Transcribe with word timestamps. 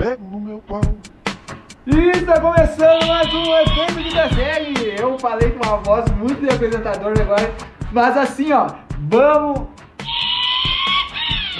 pego 0.00 0.24
no 0.30 0.40
meu 0.40 0.58
pau. 0.60 0.80
E 1.86 2.08
está 2.16 2.40
começando 2.40 3.06
mais 3.06 3.34
um 3.34 3.54
efeito 3.58 4.02
de 4.02 4.34
série. 4.34 4.98
Eu 4.98 5.18
falei 5.18 5.50
com 5.50 5.66
uma 5.66 5.76
voz 5.76 6.10
muito 6.12 6.40
de 6.40 6.48
apresentador 6.48 7.12
agora, 7.20 7.52
mas 7.92 8.16
assim, 8.16 8.50
ó, 8.50 8.68
vamos. 8.98 9.68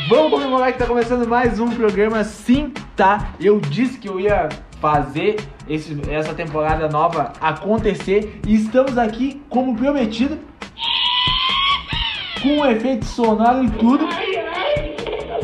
Vamos 0.09 0.31
comemorar 0.31 0.73
que 0.73 0.79
tá 0.79 0.87
começando 0.87 1.29
mais 1.29 1.61
um 1.61 1.69
programa, 1.69 2.25
sim, 2.25 2.73
tá? 2.97 3.29
Eu 3.39 3.61
disse 3.61 3.99
que 3.99 4.09
eu 4.09 4.19
ia 4.19 4.49
fazer 4.81 5.37
esse, 5.69 6.01
essa 6.11 6.33
temporada 6.33 6.89
nova 6.89 7.35
acontecer 7.41 8.41
e 8.47 8.55
estamos 8.55 8.97
aqui, 8.97 9.43
como 9.51 9.77
prometido, 9.77 10.39
com 12.43 12.49
um 12.49 12.67
efeito 12.67 13.05
sonoro 13.05 13.63
e 13.65 13.71
tudo. 13.71 14.09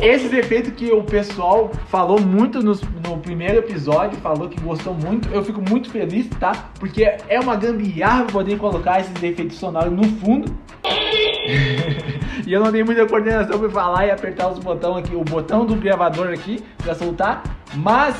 Esses 0.01 0.31
efeitos 0.31 0.73
que 0.73 0.91
o 0.91 1.03
pessoal 1.03 1.71
falou 1.87 2.19
muito 2.19 2.61
nos- 2.61 2.81
no, 2.81 3.17
primeiro 3.17 3.57
episódio, 3.59 4.17
falou 4.19 4.47
que 4.47 4.59
gostou 4.59 4.93
muito, 4.93 5.27
eu 5.33 5.43
fico 5.43 5.61
muito 5.61 5.89
feliz, 5.89 6.27
tá? 6.39 6.69
Porque 6.79 7.03
é 7.27 7.39
uma 7.39 7.55
gambiarra 7.55 8.25
poder 8.25 8.57
colocar 8.57 8.99
esses 8.99 9.23
efeitos 9.23 9.57
sonoros 9.57 9.91
no 9.91 10.03
fundo. 10.03 10.55
e 12.45 12.53
eu 12.53 12.63
não 12.63 12.71
tenho 12.71 12.85
muita 12.85 13.05
coordenação 13.05 13.59
pra 13.59 13.69
falar 13.69 14.05
e 14.05 14.11
apertar 14.11 14.49
os 14.49 14.59
botões 14.59 14.97
aqui, 15.03 15.15
o 15.15 15.23
botão 15.23 15.65
do 15.65 15.75
gravador 15.75 16.29
aqui 16.29 16.63
pra 16.83 16.93
soltar, 16.93 17.43
mas 17.75 18.15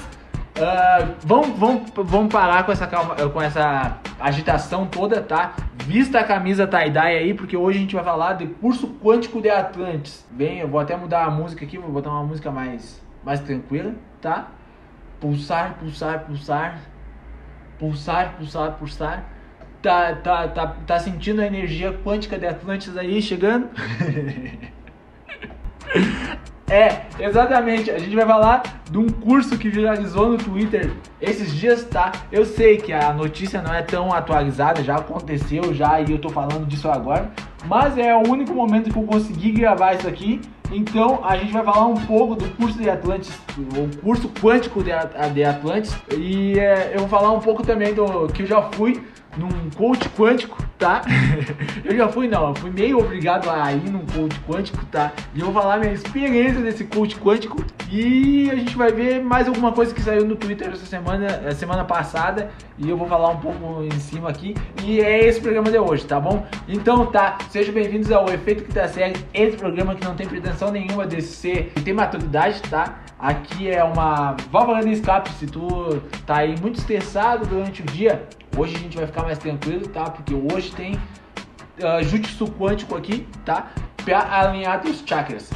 ah, 0.60 1.10
vamos, 1.24 1.58
vamos, 1.58 1.92
vamos 1.96 2.34
parar 2.34 2.66
com 2.66 2.72
essa, 2.72 2.88
calma, 2.88 3.16
com 3.16 3.42
essa 3.42 3.98
agitação 4.20 4.86
toda, 4.86 5.22
tá? 5.22 5.56
Vista 5.86 6.20
a 6.20 6.24
camisa 6.24 6.68
tie-dye 6.68 7.18
aí, 7.18 7.34
porque 7.34 7.56
hoje 7.56 7.78
a 7.78 7.82
gente 7.82 7.96
vai 7.96 8.04
falar 8.04 8.34
de 8.34 8.48
curso 8.48 8.88
quântico 9.02 9.42
de 9.42 9.50
Atlantis. 9.50 10.26
Bem, 10.32 10.60
eu 10.60 10.68
vou 10.68 10.80
até 10.80 10.96
mudar 10.96 11.26
a 11.26 11.32
música 11.32 11.66
aqui, 11.66 11.78
vou 11.78 11.92
botar 11.92 12.10
uma 12.10 12.24
música 12.24 12.52
mais, 12.52 13.02
mais 13.24 13.40
tranquila, 13.40 13.94
tá? 14.22 14.48
Pulsar, 15.20 15.76
pulsar, 15.80 16.26
pulsar. 16.26 16.80
Pulsar, 17.80 18.36
pulsar, 18.38 18.72
pulsar. 18.74 19.24
Tá, 19.82 20.16
tá, 20.16 20.48
tá, 20.48 20.76
tá 20.86 21.00
sentindo 21.00 21.42
a 21.42 21.46
energia 21.46 21.94
quântica 22.04 22.38
de 22.38 22.48
Atlantis 22.48 22.98
aí 22.98 23.22
chegando? 23.22 23.70
É, 26.70 27.04
exatamente. 27.20 27.90
A 27.90 27.98
gente 27.98 28.14
vai 28.16 28.26
falar 28.26 28.62
de 28.92 28.98
um 28.98 29.08
curso 29.08 29.58
que 29.58 29.70
viralizou 29.70 30.30
no 30.30 30.38
Twitter 30.38 30.92
esses 31.22 31.54
dias, 31.54 31.86
tá? 31.86 32.12
Eu 32.32 32.46
sei 32.46 32.78
que 32.78 32.92
a 32.92 33.14
notícia 33.14 33.62
não 33.62 33.74
é 33.74 33.82
tão 33.82 34.14
atualizada, 34.14 34.84
já 34.84 34.96
aconteceu 34.98 35.74
já 35.74 36.02
e 36.02 36.12
eu 36.12 36.20
tô 36.20 36.30
falando 36.30 36.66
disso 36.68 36.90
agora, 36.90 37.32
mas 37.66 37.98
é 37.98 38.14
o 38.14 38.28
único 38.28 38.54
momento 38.54 38.92
que 38.92 38.98
eu 39.00 39.04
consegui 39.04 39.52
gravar 39.52 39.94
isso 39.94 40.08
aqui. 40.08 40.42
Então 40.70 41.22
a 41.24 41.38
gente 41.38 41.54
vai 41.54 41.64
falar 41.64 41.86
um 41.88 41.96
pouco 42.06 42.36
do 42.36 42.46
curso 42.58 42.78
de 42.78 42.90
Atlantis, 42.90 43.32
o 43.58 44.02
curso 44.02 44.30
quântico 44.42 44.84
de, 44.84 44.92
At- 44.92 45.32
de 45.34 45.44
Atlantis, 45.46 45.96
e 46.18 46.60
é, 46.60 46.92
eu 46.94 47.00
vou 47.00 47.08
falar 47.08 47.32
um 47.32 47.40
pouco 47.40 47.64
também 47.66 47.94
do 47.94 48.28
que 48.28 48.44
eu 48.44 48.48
já 48.48 48.62
fui 48.74 49.02
num 49.38 49.70
coach 49.76 50.10
quântico, 50.10 50.62
tá? 50.78 51.02
eu 51.86 51.96
já 51.96 52.08
fui, 52.08 52.28
não, 52.28 52.50
eu 52.50 52.56
fui 52.56 52.72
meio 52.72 53.00
obrigado 53.00 53.50
a 53.50 53.72
ir 53.72 53.90
num 53.90 54.06
coach 54.06 54.40
quântico, 54.48 54.86
tá? 54.86 55.12
E 55.34 55.40
eu 55.40 55.46
vou 55.46 55.62
falar 55.62 55.78
minha 55.78 55.94
experiência 55.94 56.62
desse 56.62 56.84
coach 56.86 57.16
quântico 57.18 57.64
e 57.90 58.50
a 58.52 58.56
gente 58.56 58.76
vai 58.76 58.92
ver 58.92 59.24
mais 59.24 59.48
alguma 59.48 59.72
coisa 59.72 59.94
que 59.94 60.02
saiu 60.02 60.26
no 60.26 60.36
Twitter 60.36 60.70
essa 60.70 60.86
semana, 60.86 61.26
eh, 61.46 61.52
semana 61.52 61.86
passada 61.86 62.50
e 62.78 62.90
eu 62.90 62.98
vou 62.98 63.08
falar 63.08 63.30
um 63.30 63.38
pouco 63.38 63.84
em 63.84 64.00
cima 64.00 64.30
aqui 64.30 64.56
e 64.84 65.00
é 65.00 65.26
esse 65.26 65.40
programa 65.40 65.72
de 65.72 65.78
hoje, 65.78 66.06
tá 66.06 66.20
bom? 66.20 66.46
Então 66.68 67.06
tá, 67.06 67.38
sejam 67.50 67.74
bem-vindos 67.74 68.12
ao 68.12 68.30
Efeito 68.30 68.64
que 68.64 68.74
tá 68.74 68.88
segue, 68.88 69.24
esse 69.34 69.56
programa 69.56 69.96
que 69.96 70.04
não 70.04 70.16
tem 70.16 70.28
pretensão 70.28 70.72
nenhuma 70.72 71.06
de 71.08 71.22
ser, 71.22 71.72
ter 71.84 71.94
maturidade, 71.94 72.62
tá? 72.64 73.00
Aqui 73.20 73.70
é 73.70 73.84
uma 73.84 74.36
válvula 74.52 74.82
de 74.82 74.92
escape 74.92 75.30
se 75.32 75.48
tu 75.48 76.02
tá 76.26 76.38
aí 76.38 76.56
muito 76.60 76.78
estressado 76.78 77.46
durante 77.48 77.82
o 77.82 77.86
dia, 77.86 78.28
Hoje 78.58 78.76
a 78.76 78.80
gente 78.80 78.98
vai 78.98 79.06
ficar 79.06 79.22
mais 79.22 79.38
tranquilo, 79.38 79.88
tá? 79.88 80.06
Porque 80.06 80.34
hoje 80.34 80.72
tem 80.72 80.96
uh, 80.96 82.04
jutsu 82.04 82.48
quântico 82.48 82.98
aqui, 82.98 83.28
tá? 83.46 83.68
Pra 84.04 84.20
alinhar 84.20 84.82
teus 84.82 85.04
chakras. 85.06 85.52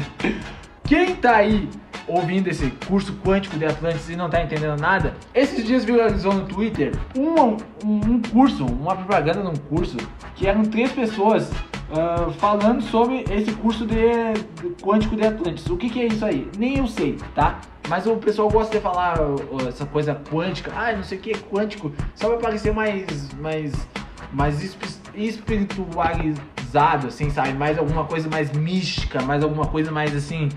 Quem 0.88 1.14
tá 1.16 1.36
aí 1.36 1.68
ouvindo 2.08 2.48
esse 2.48 2.70
curso 2.88 3.12
quântico 3.22 3.58
de 3.58 3.66
Atlantis 3.66 4.08
e 4.08 4.16
não 4.16 4.30
tá 4.30 4.42
entendendo 4.42 4.80
nada, 4.80 5.14
esses 5.34 5.62
dias 5.66 5.84
viralizou 5.84 6.32
no 6.32 6.46
Twitter 6.46 6.92
um, 7.14 7.56
um, 7.84 7.96
um 8.12 8.22
curso, 8.22 8.64
uma 8.64 8.96
propaganda 8.96 9.42
de 9.42 9.48
um 9.48 9.56
curso, 9.56 9.98
que 10.36 10.46
eram 10.46 10.62
três 10.62 10.90
pessoas 10.92 11.50
ah, 11.90 12.30
falando 12.38 12.82
sobre 12.82 13.24
esse 13.30 13.52
curso 13.52 13.86
de, 13.86 13.96
quântico 14.82 15.16
de 15.16 15.26
Atlantis. 15.26 15.66
O 15.66 15.76
que, 15.76 15.88
que 15.88 16.00
é 16.00 16.06
isso 16.06 16.24
aí? 16.24 16.48
Nem 16.58 16.78
eu 16.78 16.86
sei, 16.86 17.16
tá? 17.34 17.60
Mas 17.88 18.06
o 18.06 18.16
pessoal 18.16 18.48
gosta 18.48 18.76
de 18.76 18.82
falar 18.82 19.18
ó, 19.20 19.68
essa 19.68 19.86
coisa 19.86 20.14
quântica, 20.14 20.72
ah, 20.74 20.92
não 20.92 21.04
sei 21.04 21.18
o 21.18 21.20
que 21.20 21.30
é 21.30 21.34
quântico, 21.34 21.92
só 22.14 22.28
pra 22.28 22.38
parecer 22.38 22.72
mais, 22.72 23.32
mais, 23.34 23.72
mais 24.32 24.62
espi- 24.62 24.98
espiritualizado, 25.14 27.06
assim, 27.06 27.30
sabe? 27.30 27.52
Mais 27.52 27.78
alguma 27.78 28.04
coisa 28.04 28.28
mais 28.28 28.50
mística, 28.52 29.22
mais 29.22 29.42
alguma 29.42 29.66
coisa 29.66 29.92
mais 29.92 30.14
assim, 30.14 30.48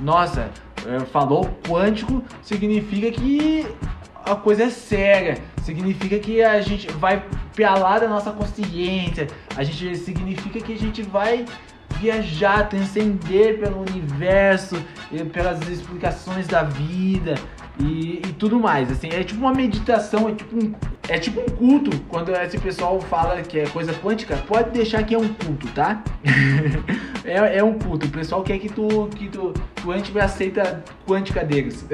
nossa, 0.00 0.50
é, 0.86 0.98
falou 1.06 1.48
quântico 1.68 2.22
significa 2.42 3.12
que 3.12 3.64
a 4.32 4.36
coisa 4.36 4.64
é 4.64 4.70
séria, 4.70 5.38
significa 5.62 6.18
que 6.18 6.42
a 6.42 6.60
gente 6.60 6.90
vai 6.92 7.24
pra 7.54 7.74
lá 7.74 7.98
da 7.98 8.08
nossa 8.08 8.32
consciência, 8.32 9.28
a 9.56 9.62
gente 9.62 9.96
significa 9.96 10.60
que 10.60 10.72
a 10.72 10.78
gente 10.78 11.02
vai 11.02 11.44
viajar, 12.00 12.68
transcender 12.68 13.60
pelo 13.60 13.80
universo, 13.80 14.82
e 15.12 15.22
pelas 15.24 15.60
explicações 15.68 16.46
da 16.46 16.62
vida 16.62 17.34
e, 17.82 18.22
e 18.24 18.32
tudo 18.34 18.60
mais. 18.60 18.90
Assim, 18.90 19.08
é 19.08 19.24
tipo 19.24 19.40
uma 19.40 19.52
meditação, 19.52 20.28
é 20.28 20.32
tipo 20.32 20.56
um, 20.56 20.72
é 21.08 21.18
tipo 21.18 21.40
um 21.40 21.46
culto. 21.46 21.90
Quando 22.08 22.30
esse 22.32 22.58
pessoal 22.58 23.00
fala 23.00 23.42
que 23.42 23.58
é 23.58 23.66
coisa 23.66 23.92
quântica, 23.92 24.36
pode 24.36 24.70
deixar 24.70 25.02
que 25.02 25.14
é 25.14 25.18
um 25.18 25.28
culto, 25.28 25.66
tá? 25.68 26.02
é, 27.24 27.58
é 27.58 27.64
um 27.64 27.78
culto. 27.78 28.06
O 28.06 28.10
pessoal 28.10 28.42
quer 28.42 28.58
que 28.58 28.68
tu, 28.68 29.08
que 29.16 29.28
tu, 29.28 29.52
tu 29.76 29.92
entre 29.92 30.18
a 30.20 30.24
aceita 30.24 30.84
quântica 31.06 31.44
deles. 31.44 31.84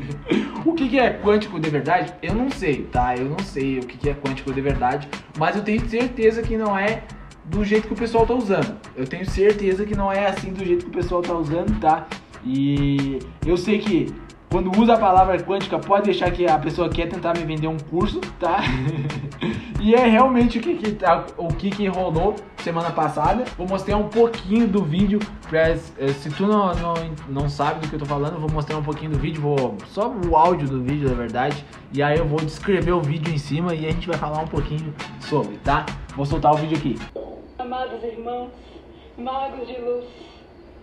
o 0.64 0.74
que, 0.74 0.88
que 0.88 0.98
é 0.98 1.10
quântico 1.10 1.58
de 1.58 1.70
verdade? 1.70 2.12
Eu 2.22 2.34
não 2.34 2.50
sei, 2.50 2.82
tá? 2.84 3.16
Eu 3.16 3.24
não 3.24 3.38
sei 3.38 3.78
o 3.78 3.86
que, 3.86 3.96
que 3.96 4.10
é 4.10 4.14
quântico 4.14 4.52
de 4.52 4.60
verdade, 4.60 5.08
mas 5.38 5.56
eu 5.56 5.62
tenho 5.62 5.88
certeza 5.88 6.42
que 6.42 6.56
não 6.56 6.78
é 6.78 7.02
do 7.44 7.64
jeito 7.64 7.88
que 7.88 7.94
o 7.94 7.96
pessoal 7.96 8.26
tá 8.26 8.34
usando. 8.34 8.76
Eu 8.94 9.06
tenho 9.06 9.28
certeza 9.28 9.84
que 9.84 9.96
não 9.96 10.12
é 10.12 10.26
assim 10.26 10.52
do 10.52 10.64
jeito 10.64 10.84
que 10.84 10.90
o 10.90 10.94
pessoal 10.94 11.22
tá 11.22 11.34
usando, 11.34 11.78
tá? 11.80 12.06
E 12.44 13.18
eu 13.46 13.56
sei 13.56 13.78
que 13.78 14.14
quando 14.52 14.70
usa 14.78 14.92
a 14.92 14.98
palavra 14.98 15.38
quântica 15.42 15.78
pode 15.78 16.04
deixar 16.04 16.30
que 16.30 16.46
a 16.46 16.58
pessoa 16.58 16.86
quer 16.90 17.08
tentar 17.08 17.32
me 17.32 17.42
vender 17.42 17.68
um 17.68 17.78
curso, 17.78 18.20
tá? 18.38 18.60
e 19.80 19.94
é 19.94 20.06
realmente 20.06 20.58
o 20.58 20.60
que 20.60 20.74
que, 20.74 20.92
tá, 20.92 21.24
o 21.38 21.48
que 21.48 21.70
que 21.70 21.86
rolou 21.86 22.36
semana 22.58 22.90
passada. 22.90 23.44
Vou 23.56 23.66
mostrar 23.66 23.96
um 23.96 24.10
pouquinho 24.10 24.68
do 24.68 24.84
vídeo 24.84 25.18
pra, 25.48 25.70
eh, 25.70 25.76
se 26.08 26.28
tu 26.28 26.46
não, 26.46 26.74
não, 26.74 26.94
não 27.30 27.48
sabe 27.48 27.80
do 27.80 27.88
que 27.88 27.94
eu 27.94 27.98
tô 27.98 28.04
falando, 28.04 28.38
vou 28.38 28.50
mostrar 28.50 28.76
um 28.76 28.82
pouquinho 28.82 29.12
do 29.12 29.18
vídeo, 29.18 29.40
vou 29.40 29.74
só 29.86 30.12
o 30.12 30.36
áudio 30.36 30.68
do 30.68 30.82
vídeo, 30.82 31.08
na 31.08 31.14
verdade, 31.14 31.64
e 31.90 32.02
aí 32.02 32.18
eu 32.18 32.26
vou 32.26 32.38
descrever 32.38 32.92
o 32.92 33.00
vídeo 33.00 33.32
em 33.32 33.38
cima 33.38 33.74
e 33.74 33.86
a 33.86 33.90
gente 33.90 34.06
vai 34.06 34.18
falar 34.18 34.42
um 34.42 34.48
pouquinho 34.48 34.94
sobre, 35.18 35.56
tá? 35.64 35.86
Vou 36.14 36.26
soltar 36.26 36.52
o 36.52 36.56
vídeo 36.56 36.76
aqui. 36.76 36.98
Amados 37.58 38.04
irmãos, 38.04 38.50
magos 39.16 39.66
de 39.66 39.80
luz, 39.80 40.04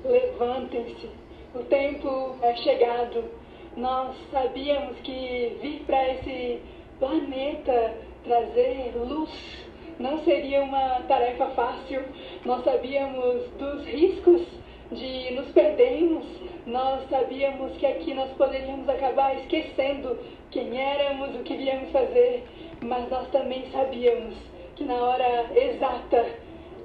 levantem-se. 0.04 1.08
O 1.54 1.60
tempo 1.60 2.36
é 2.42 2.56
chegado. 2.56 3.39
Nós 3.78 4.16
sabíamos 4.32 4.98
que 5.04 5.58
vir 5.62 5.84
para 5.86 6.14
esse 6.14 6.62
planeta 7.00 7.94
trazer 8.24 8.94
luz 8.96 9.30
não 10.00 10.24
seria 10.24 10.64
uma 10.64 11.02
tarefa 11.08 11.48
fácil. 11.48 12.02
Nós 12.46 12.64
sabíamos 12.64 13.50
dos 13.60 13.86
riscos 13.86 14.42
de 14.92 15.32
nos 15.32 15.48
perdermos. 15.50 16.26
Nós 16.66 17.08
sabíamos 17.10 17.78
que 17.78 17.86
aqui 17.86 18.14
nós 18.14 18.30
poderíamos 18.32 18.88
acabar 18.88 19.36
esquecendo 19.38 20.18
quem 20.52 20.80
éramos, 20.80 21.36
o 21.36 21.44
que 21.44 21.56
viemos 21.56 21.92
fazer, 21.92 22.44
mas 22.82 23.10
nós 23.10 23.28
também 23.30 23.66
sabíamos 23.72 24.36
que 24.76 24.84
na 24.84 24.96
hora 24.96 25.46
exata 25.56 26.26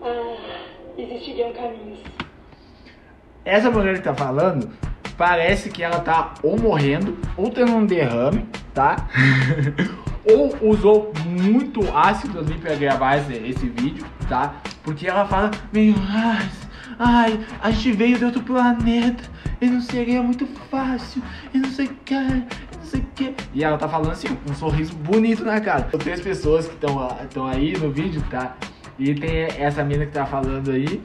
ah, 0.03 0.37
existiriam 0.99 1.53
caminhos. 1.53 2.01
Essa 3.45 3.71
mulher 3.71 3.99
que 3.99 4.05
tá 4.05 4.15
falando, 4.15 4.71
parece 5.17 5.71
que 5.71 5.83
ela 5.83 6.01
tá 6.01 6.35
ou 6.43 6.59
morrendo, 6.59 7.17
ou 7.37 7.51
tendo 7.51 7.73
um 7.73 7.87
derrame, 7.87 8.47
tá? 8.73 9.09
ou 10.25 10.71
usou 10.71 11.13
muito 11.27 11.81
ácido 11.97 12.41
ali 12.41 12.55
pra 12.55 12.75
gravar 12.75 13.17
esse, 13.19 13.35
esse 13.35 13.69
vídeo, 13.69 14.05
tá? 14.29 14.55
Porque 14.83 15.07
ela 15.07 15.27
fala 15.27 15.51
meio, 15.73 15.95
ai, 16.09 16.49
ai, 16.99 17.41
a 17.63 17.71
gente 17.71 17.93
veio 17.93 18.19
de 18.19 18.25
outro 18.25 18.43
planeta, 18.43 19.25
e 19.61 19.67
não 19.67 19.81
seria 19.81 20.23
muito 20.23 20.47
fácil, 20.71 21.23
e 21.53 21.59
não 21.59 21.69
sei 21.71 21.87
o 21.87 21.97
que, 22.05 22.15
não 22.15 22.85
sei 22.85 23.01
o 23.01 23.07
que. 23.15 23.35
E 23.53 23.63
ela 23.63 23.79
tá 23.79 23.89
falando 23.89 24.13
assim, 24.13 24.29
com 24.29 24.51
um 24.51 24.55
sorriso 24.55 24.95
bonito 24.97 25.45
na 25.45 25.61
cara. 25.61 25.83
Tem 25.83 26.01
três 26.01 26.21
pessoas 26.21 26.67
que 26.67 26.75
estão 26.75 27.47
aí 27.47 27.77
no 27.79 27.91
vídeo, 27.91 28.23
tá? 28.31 28.57
E 28.99 29.15
tem 29.15 29.49
essa 29.59 29.83
mina 29.85 30.07
que 30.07 30.13
tá 30.13 30.25
falando 30.25 30.71
aí 30.71 31.03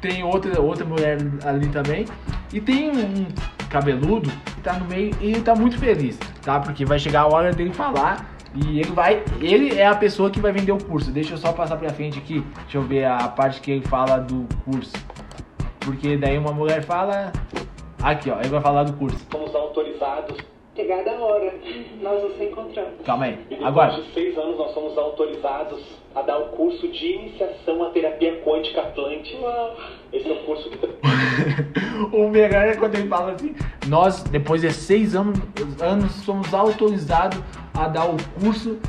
tem 0.00 0.24
outra, 0.24 0.60
outra 0.60 0.84
mulher 0.84 1.18
ali 1.44 1.68
também. 1.68 2.06
E 2.52 2.60
tem 2.60 2.90
um 2.90 3.26
cabeludo 3.68 4.30
que 4.30 4.60
tá 4.60 4.74
no 4.74 4.86
meio 4.86 5.14
e 5.20 5.32
ele 5.32 5.42
tá 5.42 5.54
muito 5.54 5.78
feliz, 5.78 6.18
tá? 6.42 6.58
Porque 6.60 6.84
vai 6.84 6.98
chegar 6.98 7.22
a 7.22 7.26
hora 7.26 7.52
dele 7.52 7.72
falar 7.72 8.34
e 8.54 8.80
ele 8.80 8.90
vai, 8.90 9.22
ele 9.40 9.78
é 9.78 9.86
a 9.86 9.94
pessoa 9.94 10.30
que 10.30 10.40
vai 10.40 10.52
vender 10.52 10.72
o 10.72 10.82
curso. 10.82 11.10
Deixa 11.12 11.34
eu 11.34 11.38
só 11.38 11.52
passar 11.52 11.76
pra 11.76 11.90
frente 11.90 12.18
aqui. 12.18 12.44
Deixa 12.62 12.78
eu 12.78 12.82
ver 12.82 13.04
a 13.04 13.28
parte 13.28 13.60
que 13.60 13.70
ele 13.70 13.86
fala 13.86 14.18
do 14.18 14.46
curso. 14.64 14.92
Porque 15.80 16.16
daí 16.16 16.36
uma 16.36 16.52
mulher 16.52 16.82
fala, 16.82 17.32
aqui 18.02 18.30
ó, 18.30 18.38
ele 18.40 18.48
vai 18.48 18.60
falar 18.60 18.84
do 18.84 18.92
curso. 18.94 19.18
Somos 19.30 19.54
autorizados. 19.54 20.49
Chegada 20.80 21.10
a 21.10 21.20
hora, 21.20 21.54
nós 22.00 22.22
nos 22.22 22.40
encontramos. 22.40 23.02
Calma 23.04 23.26
aí. 23.26 23.34
E 23.50 23.56
depois 23.56 23.66
Agora, 23.66 24.00
de 24.00 24.14
seis 24.14 24.38
anos 24.38 24.56
nós 24.56 24.72
somos 24.72 24.96
autorizados 24.96 25.82
a 26.14 26.22
dar 26.22 26.38
o 26.38 26.48
curso 26.56 26.88
de 26.88 27.06
iniciação 27.06 27.84
à 27.84 27.90
terapia 27.90 28.40
quântica 28.42 28.80
Atlante. 28.80 29.36
Uau! 29.42 29.76
Esse 30.10 30.26
é 30.26 30.32
o 30.32 30.36
curso 30.46 30.70
que 30.70 30.78
o 32.16 32.30
melhor 32.30 32.66
é 32.66 32.76
quando 32.76 32.94
ele 32.94 33.08
fala 33.08 33.32
assim: 33.32 33.54
Nós, 33.88 34.22
depois 34.22 34.62
de 34.62 34.72
seis 34.72 35.14
anos, 35.14 35.38
anos 35.82 36.12
somos 36.24 36.54
autorizados 36.54 37.38
a 37.74 37.86
dar 37.86 38.06
o 38.06 38.16
curso 38.42 38.80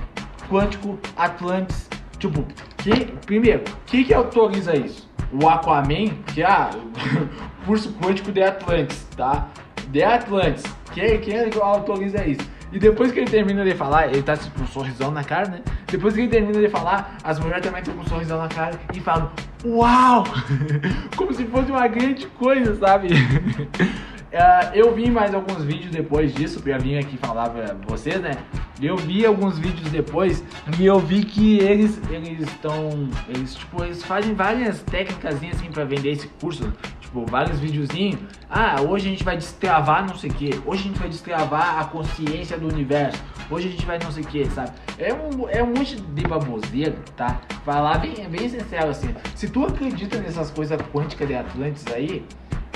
quântico 0.49 0.97
Atlantis. 1.17 1.89
Tipo, 2.19 2.45
que, 2.77 3.05
primeiro, 3.25 3.63
o 3.63 3.85
que, 3.85 4.05
que 4.05 4.13
autoriza 4.13 4.77
isso? 4.77 5.09
O 5.33 5.45
Aquaman, 5.45 6.07
que 6.33 6.41
é 6.41 6.45
ah, 6.45 6.69
o 7.63 7.65
curso 7.65 7.93
quântico 8.01 8.31
de 8.31 8.41
Atlantis, 8.41 9.05
tá? 9.17 9.49
De 9.89 10.01
Atlantis. 10.01 10.80
Quem, 10.93 11.19
quem 11.19 11.37
é 11.37 11.49
que 11.49 11.59
autoriza 11.59 12.25
isso? 12.25 12.49
E 12.71 12.79
depois 12.79 13.11
que 13.11 13.19
ele 13.19 13.29
termina 13.29 13.65
de 13.65 13.75
falar, 13.75 14.07
ele 14.07 14.23
tá 14.23 14.37
tipo, 14.37 14.57
com 14.57 14.63
um 14.63 14.67
sorrisão 14.67 15.11
na 15.11 15.23
cara, 15.23 15.49
né? 15.49 15.61
Depois 15.87 16.13
que 16.13 16.21
ele 16.21 16.29
termina 16.29 16.59
de 16.59 16.69
falar, 16.69 17.17
as 17.21 17.37
mulheres 17.37 17.63
também 17.65 17.81
estão 17.81 17.93
com 17.93 18.01
um 18.01 18.07
sorrisão 18.07 18.37
na 18.37 18.47
cara 18.47 18.79
e 18.93 18.99
falam, 19.01 19.29
uau! 19.65 20.23
Como 21.17 21.33
se 21.33 21.43
fosse 21.45 21.69
uma 21.69 21.87
grande 21.87 22.27
coisa, 22.27 22.73
sabe? 22.75 23.09
Uh, 23.09 24.71
eu 24.73 24.95
vi 24.95 25.11
mais 25.11 25.33
alguns 25.33 25.65
vídeos 25.65 25.91
depois 25.91 26.33
disso, 26.33 26.61
pra 26.61 26.77
vir 26.77 26.97
aqui 26.97 27.17
falar 27.17 27.49
pra 27.49 27.75
vocês, 27.87 28.21
né? 28.21 28.37
Eu 28.81 28.95
vi 28.95 29.25
alguns 29.25 29.59
vídeos 29.59 29.91
depois 29.91 30.41
e 30.79 30.85
eu 30.85 30.97
vi 30.97 31.25
que 31.25 31.59
eles 31.59 32.01
eles 32.09 32.39
estão. 32.39 33.09
Eles, 33.27 33.53
tipo, 33.53 33.83
eles 33.83 34.01
fazem 34.03 34.33
várias 34.33 34.81
técnicas 34.81 35.35
assim 35.35 35.69
pra 35.71 35.83
vender 35.83 36.11
esse 36.11 36.27
curso. 36.39 36.71
Tipo, 37.11 37.25
vários 37.29 37.59
videozinhos. 37.59 38.21
Ah, 38.49 38.81
hoje 38.81 39.07
a 39.07 39.11
gente 39.11 39.23
vai 39.23 39.35
destravar 39.35 40.07
não 40.07 40.15
sei 40.15 40.29
o 40.29 40.33
que. 40.33 40.49
Hoje 40.65 40.83
a 40.83 40.87
gente 40.87 40.99
vai 40.99 41.09
destravar 41.09 41.79
a 41.79 41.83
consciência 41.83 42.57
do 42.57 42.69
universo. 42.69 43.21
Hoje 43.49 43.67
a 43.67 43.71
gente 43.71 43.85
vai 43.85 43.99
não 43.99 44.09
sei 44.09 44.23
o 44.23 44.27
que, 44.27 44.49
sabe? 44.49 44.71
É 44.97 45.13
um, 45.13 45.49
é 45.49 45.61
um 45.61 45.67
monte 45.67 45.97
de 45.99 46.21
baboseira, 46.25 46.95
tá? 47.17 47.41
Falar 47.65 47.97
bem, 47.97 48.15
bem 48.29 48.47
sincero 48.47 48.89
assim. 48.89 49.13
Se 49.35 49.49
tu 49.49 49.65
acredita 49.65 50.19
nessas 50.19 50.49
coisas 50.51 50.79
quânticas 50.93 51.27
de 51.27 51.35
Atlantis 51.35 51.85
aí, 51.93 52.25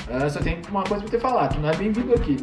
Uh, 0.07 0.29
só 0.29 0.39
tem 0.39 0.61
uma 0.69 0.83
coisa 0.83 1.03
pra 1.03 1.17
te 1.17 1.19
falar, 1.19 1.47
tu 1.47 1.59
não 1.59 1.67
é 1.67 1.75
bem-vindo 1.75 2.13
aqui. 2.13 2.37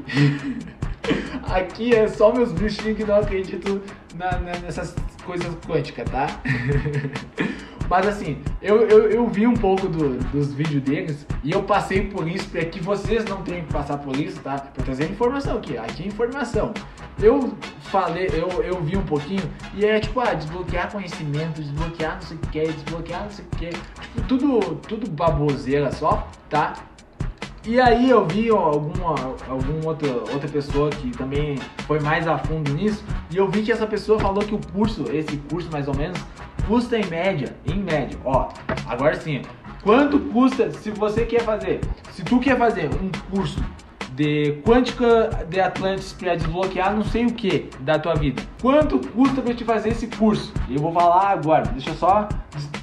aqui 1.49 1.94
é 1.94 2.09
só 2.09 2.33
meus 2.33 2.50
bichinhos 2.50 2.97
que 2.97 3.05
não 3.05 3.21
acreditam 3.21 3.81
na, 4.17 4.33
na, 4.39 4.59
nessas 4.59 4.97
coisas 5.25 5.55
quânticas, 5.65 6.11
tá? 6.11 6.27
Mas 7.93 8.06
assim, 8.06 8.39
eu, 8.62 8.89
eu, 8.89 9.11
eu 9.11 9.29
vi 9.29 9.47
um 9.47 9.53
pouco 9.53 9.87
do, 9.87 10.17
dos 10.31 10.55
vídeos 10.55 10.83
deles 10.83 11.27
e 11.44 11.50
eu 11.50 11.62
passei 11.62 12.06
por 12.06 12.27
isso 12.27 12.49
para 12.49 12.65
que 12.65 12.81
vocês 12.81 13.23
não 13.27 13.43
tenham 13.43 13.67
que 13.67 13.71
passar 13.71 13.99
por 13.99 14.17
isso, 14.17 14.41
tá? 14.41 14.55
Pra 14.55 14.83
trazer 14.83 15.11
informação 15.11 15.59
aqui, 15.59 15.77
aqui 15.77 16.05
é 16.05 16.06
informação. 16.06 16.73
Eu 17.21 17.53
falei, 17.83 18.31
eu, 18.33 18.49
eu 18.62 18.81
vi 18.81 18.97
um 18.97 19.05
pouquinho 19.05 19.43
e 19.75 19.85
é 19.85 20.00
tipo, 20.00 20.21
ah, 20.21 20.33
desbloquear 20.33 20.91
conhecimento, 20.91 21.61
desbloquear 21.61 22.15
não 22.15 22.23
sei 22.23 22.39
o 22.39 22.41
que, 22.41 22.62
desbloquear 22.62 23.25
não 23.25 23.31
sei 23.31 23.44
o 23.44 23.56
que. 23.59 23.69
Tipo, 23.69 24.23
tudo, 24.27 24.77
tudo 24.89 25.11
baboseira 25.11 25.93
só, 25.93 26.27
tá? 26.49 26.73
E 27.65 27.79
aí 27.79 28.09
eu 28.09 28.27
vi 28.27 28.49
alguma, 28.49 29.15
alguma 29.47 29.87
outra, 29.87 30.09
outra 30.33 30.49
pessoa 30.49 30.89
que 30.89 31.11
também 31.11 31.56
foi 31.87 32.00
mais 32.00 32.27
a 32.27 32.39
fundo 32.39 32.73
nisso, 32.73 33.05
e 33.31 33.37
eu 33.37 33.49
vi 33.49 33.62
que 33.62 33.71
essa 33.71 33.87
pessoa 33.87 34.19
falou 34.19 34.43
que 34.43 34.55
o 34.55 34.61
curso, 34.73 35.05
esse 35.12 35.37
curso 35.37 35.71
mais 35.71 35.87
ou 35.87 35.94
menos, 35.94 36.19
custa 36.72 36.98
em 36.98 37.04
média, 37.04 37.54
em 37.66 37.74
média, 37.74 38.19
ó, 38.24 38.48
agora 38.86 39.14
sim, 39.16 39.42
quanto 39.82 40.19
custa 40.19 40.70
se 40.70 40.90
você 40.90 41.26
quer 41.26 41.42
fazer, 41.42 41.80
se 42.12 42.24
tu 42.24 42.40
quer 42.40 42.56
fazer 42.56 42.88
um 42.88 43.10
curso 43.30 43.62
de 44.14 44.58
quântica 44.64 45.44
de 45.50 45.60
Atlantis 45.60 46.14
para 46.14 46.34
desbloquear 46.34 46.96
não 46.96 47.04
sei 47.04 47.26
o 47.26 47.34
que 47.34 47.69
da 47.80 47.98
tua 47.98 48.14
vida. 48.14 48.42
Quanto 48.62 48.98
custa 49.10 49.42
para 49.42 49.52
te 49.52 49.66
fazer 49.66 49.90
esse 49.90 50.06
curso? 50.06 50.50
Eu 50.70 50.78
vou 50.78 50.92
falar 50.92 51.32
agora. 51.32 51.66
Deixa 51.72 51.90
eu 51.90 51.94
só 51.94 52.26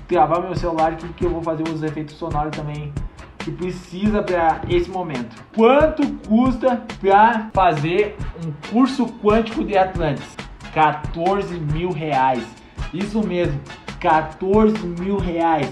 gravar 0.07 0.39
meu 0.39 0.55
celular 0.55 0.91
aqui 0.91 1.07
que 1.13 1.25
eu 1.25 1.31
vou 1.31 1.41
fazer 1.41 1.67
os 1.67 1.81
efeitos 1.81 2.13
sonoros 2.15 2.55
também 2.55 2.93
que 3.39 3.49
precisa 3.49 4.21
para 4.21 4.61
esse 4.69 4.89
momento. 4.89 5.35
Quanto 5.55 6.07
custa 6.27 6.83
para 7.01 7.49
fazer 7.53 8.15
um 8.45 8.51
curso 8.69 9.07
quântico 9.23 9.63
de 9.63 9.75
Atlantis? 9.75 10.37
14 10.73 11.59
mil 11.59 11.91
reais. 11.91 12.58
Isso 12.93 13.25
mesmo, 13.25 13.59
14 13.99 14.77
mil 14.99 15.17
reais. 15.17 15.71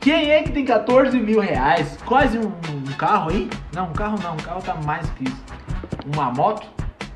Quem 0.00 0.30
é 0.30 0.42
que 0.42 0.52
tem 0.52 0.64
14 0.64 1.18
mil 1.18 1.40
reais? 1.40 1.98
Quase 2.04 2.38
um, 2.38 2.46
um 2.46 2.92
carro 2.96 3.30
aí? 3.30 3.48
Não, 3.74 3.88
um 3.88 3.92
carro 3.92 4.18
não, 4.22 4.34
um 4.34 4.38
carro 4.38 4.62
tá 4.62 4.74
mais 4.84 5.08
que 5.10 5.24
isso. 5.24 5.44
Uma 6.14 6.30
moto? 6.30 6.66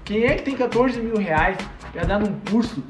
Quem 0.04 0.24
é 0.24 0.34
que 0.34 0.42
tem 0.42 0.56
14 0.56 1.00
mil 1.00 1.16
reais 1.16 1.56
para 1.92 2.04
dar 2.04 2.22
um 2.22 2.34
curso 2.50 2.82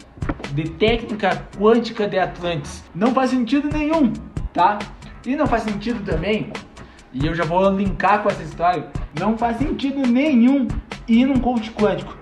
de 0.53 0.69
técnica 0.71 1.47
quântica 1.59 2.09
de 2.09 2.19
Atlantis? 2.19 2.83
Não 2.95 3.15
faz 3.15 3.31
sentido 3.31 3.69
nenhum 3.73 4.13
tá? 4.53 4.79
E 5.27 5.35
não 5.37 5.47
faz 5.47 5.63
sentido 5.63 6.05
também, 6.05 6.53
e 7.13 7.27
eu 7.27 7.35
já 7.35 7.45
vou 7.45 7.69
linkar 7.71 8.23
com 8.23 8.29
essa 8.29 8.43
história, 8.43 8.87
não 9.19 9.37
faz 9.37 9.59
sentido 9.59 10.07
nenhum 10.07 10.69
ir 11.09 11.27
num 11.27 11.39
coach 11.39 11.71
quântico. 11.71 12.17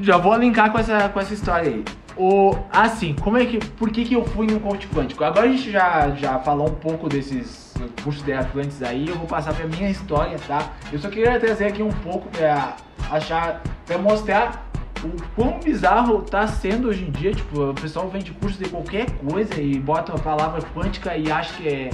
Já 0.00 0.16
vou 0.16 0.36
linkar 0.36 0.70
com 0.70 0.78
essa, 0.78 1.08
com 1.08 1.20
essa 1.20 1.34
história 1.34 1.68
aí. 1.70 1.84
O, 2.16 2.56
assim, 2.72 3.14
como 3.14 3.36
é 3.36 3.44
que. 3.44 3.58
Por 3.58 3.90
que, 3.90 4.04
que 4.04 4.14
eu 4.14 4.24
fui 4.24 4.46
num 4.46 4.58
coach 4.58 4.88
quântico? 4.88 5.22
Agora 5.22 5.46
a 5.46 5.52
gente 5.52 5.70
já, 5.70 6.10
já 6.10 6.38
falou 6.38 6.68
um 6.68 6.74
pouco 6.74 7.08
desses 7.08 7.74
cursos 8.02 8.24
de 8.24 8.32
Atlantis 8.32 8.82
aí, 8.82 9.08
eu 9.08 9.16
vou 9.16 9.26
passar 9.26 9.54
pra 9.54 9.66
minha 9.66 9.90
história, 9.90 10.38
tá? 10.46 10.72
Eu 10.90 10.98
só 10.98 11.08
queria 11.10 11.38
trazer 11.38 11.66
aqui 11.66 11.82
um 11.82 11.92
pouco 11.92 12.28
pra 12.30 12.76
achar. 13.10 13.62
pra 13.84 13.98
mostrar 13.98 14.66
o 15.04 15.22
quão 15.34 15.60
bizarro 15.60 16.22
tá 16.22 16.46
sendo 16.46 16.88
hoje 16.88 17.04
em 17.04 17.10
dia, 17.10 17.34
tipo, 17.34 17.70
o 17.70 17.74
pessoal 17.74 18.08
vende 18.08 18.32
curso 18.32 18.58
de 18.62 18.68
qualquer 18.70 19.10
coisa 19.10 19.60
e 19.60 19.78
bota 19.78 20.14
a 20.14 20.18
palavra 20.18 20.62
quântica 20.74 21.16
e 21.16 21.30
acha 21.30 21.54
que 21.54 21.68
é 21.68 21.90